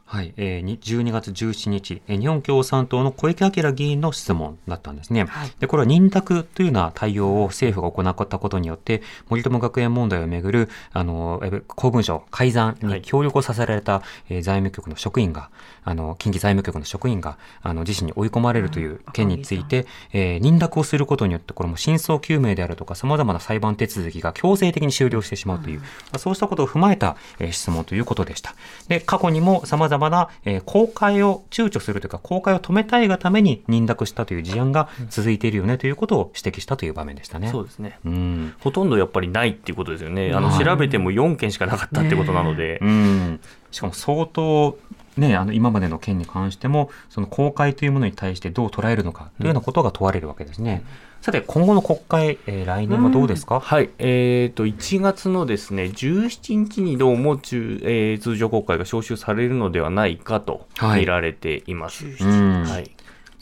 [0.09, 5.25] はい、えー、12月17日、えー、日本共産党の小池晃議員の質問だったんですね。
[5.25, 13.99] はい、で、これは認諾というような対応を政府が行ったことによって、森友学園問題をめぐる、あの、公文書改ざんに協力をさせられた、は
[14.31, 15.51] い、えー、財務局の職員が、
[15.83, 25.81] あの、近畿財務局の職員が、あの、自身に追い込まれるという件について、えー、認諾をすることによって、これも真相究明であるとか、様々な裁判手続きが強制的に終了してしまうという、
[26.13, 28.55] うん、そうしたことを踏まえた、えー、質問ということでした。
[28.87, 37.49] で、過去にも様々な、えー、公開を躊躇するというか、公開を止めたいがために認諾したという事案が続いているよねということを指摘したという場面でしたね。
[37.49, 37.99] そうですね。
[38.05, 38.55] うん。
[38.61, 40.32] ほとんどやっぱりないっていうことですよね。
[40.32, 42.78] あの、調べても4件しかなかったってことなので。
[42.82, 43.40] うん。
[43.70, 44.78] しかも相当、
[45.17, 50.83] ね、あの今までの件に関しても、その公開というものに対してどう捉えるのかというようなことが問われるわけですね。
[51.21, 51.23] うん。
[51.23, 62.07] さて、今後の国会、えー、来年はどうですか、はい、えーと、1月のですね17日にどうも中、えー、通常国会が召集されるのではないかと見られています。
[62.23, 62.95] はい、はい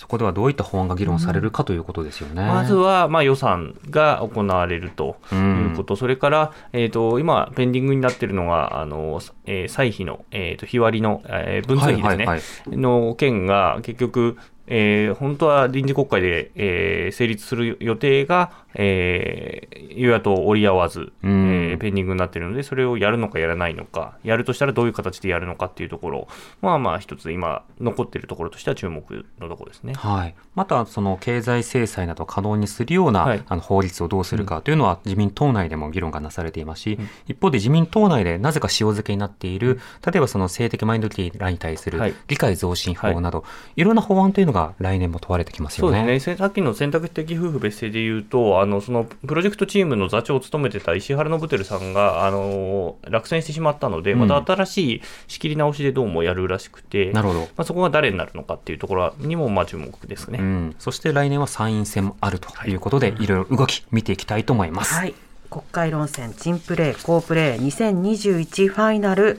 [0.04, 2.46] そこではどういった法案が議論されるかということですよね。
[2.46, 14.36] まずは、まあ、予算が行われるということ、うん、それから、えーと、今、ペンディングになっているのが、あのえー、歳費の、えーと、日割りの、えー、分税費ですね、はいはいはい、の件が結局、
[14.66, 26.28] えー、本当は臨時国会で、えー、成立する予定が、えー、与野党折り合わず、えー、ペンディングになっているので、それをやるのかやらないのか、やるとしたらどういう形でやるのかっていうところ、
[26.60, 29.94] まあまあ、一つ今、残っているところとしては注目のところですね。
[29.94, 43.44] はい、また、その経済制裁など可能にするような、はい、あの法律をどうするかというのは、自民党内でも議論がなされていますし、うん、一方で自民党内でなぜか塩漬けになっている、例えばその性的マイノリティらに対する理解増進法など、は
[43.76, 45.98] い、いろんな法案というのが来年も問われてきますよね。
[45.98, 46.36] そうですね。
[46.36, 57.40] さっきの選択的夫婦別姓でいうと、あのそのプロジェクトチームの座長を務めてた石原伸晃さんがあの落選してしまったので、うん、また新しい仕切り直しでどうもやるらしくて、なるほど。
[57.40, 62.74] まあ、そこが誰になるのかっていうところにもまあ注目ですね、うん、そして来年は参院選もあるとい。
[62.74, 64.94] うことで、はい、いろいろ動き、見ていきたいと思います。
[64.94, 65.14] はい。
[65.50, 69.38] 国会論戦、チンプレー、好プレー、2021ファイナル。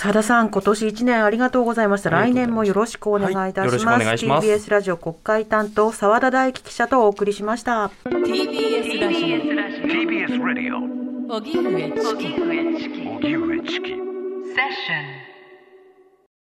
[0.00, 2.10] 佐田さん、今年1年ありがとうございました。
[2.10, 4.06] 来年もよろしくお願いいたします。
[4.06, 7.90] はい、ます TBS ラジオ国会担当、澤田大樹記者とお送りしました。
[8.04, 9.38] TBS ラジオ。
[9.88, 11.34] TBS ラジオ。
[11.34, 12.26] 荻上チキ。
[12.26, 13.08] 荻上チキ。
[13.08, 13.88] 荻上チキ。
[13.88, 15.17] セッション。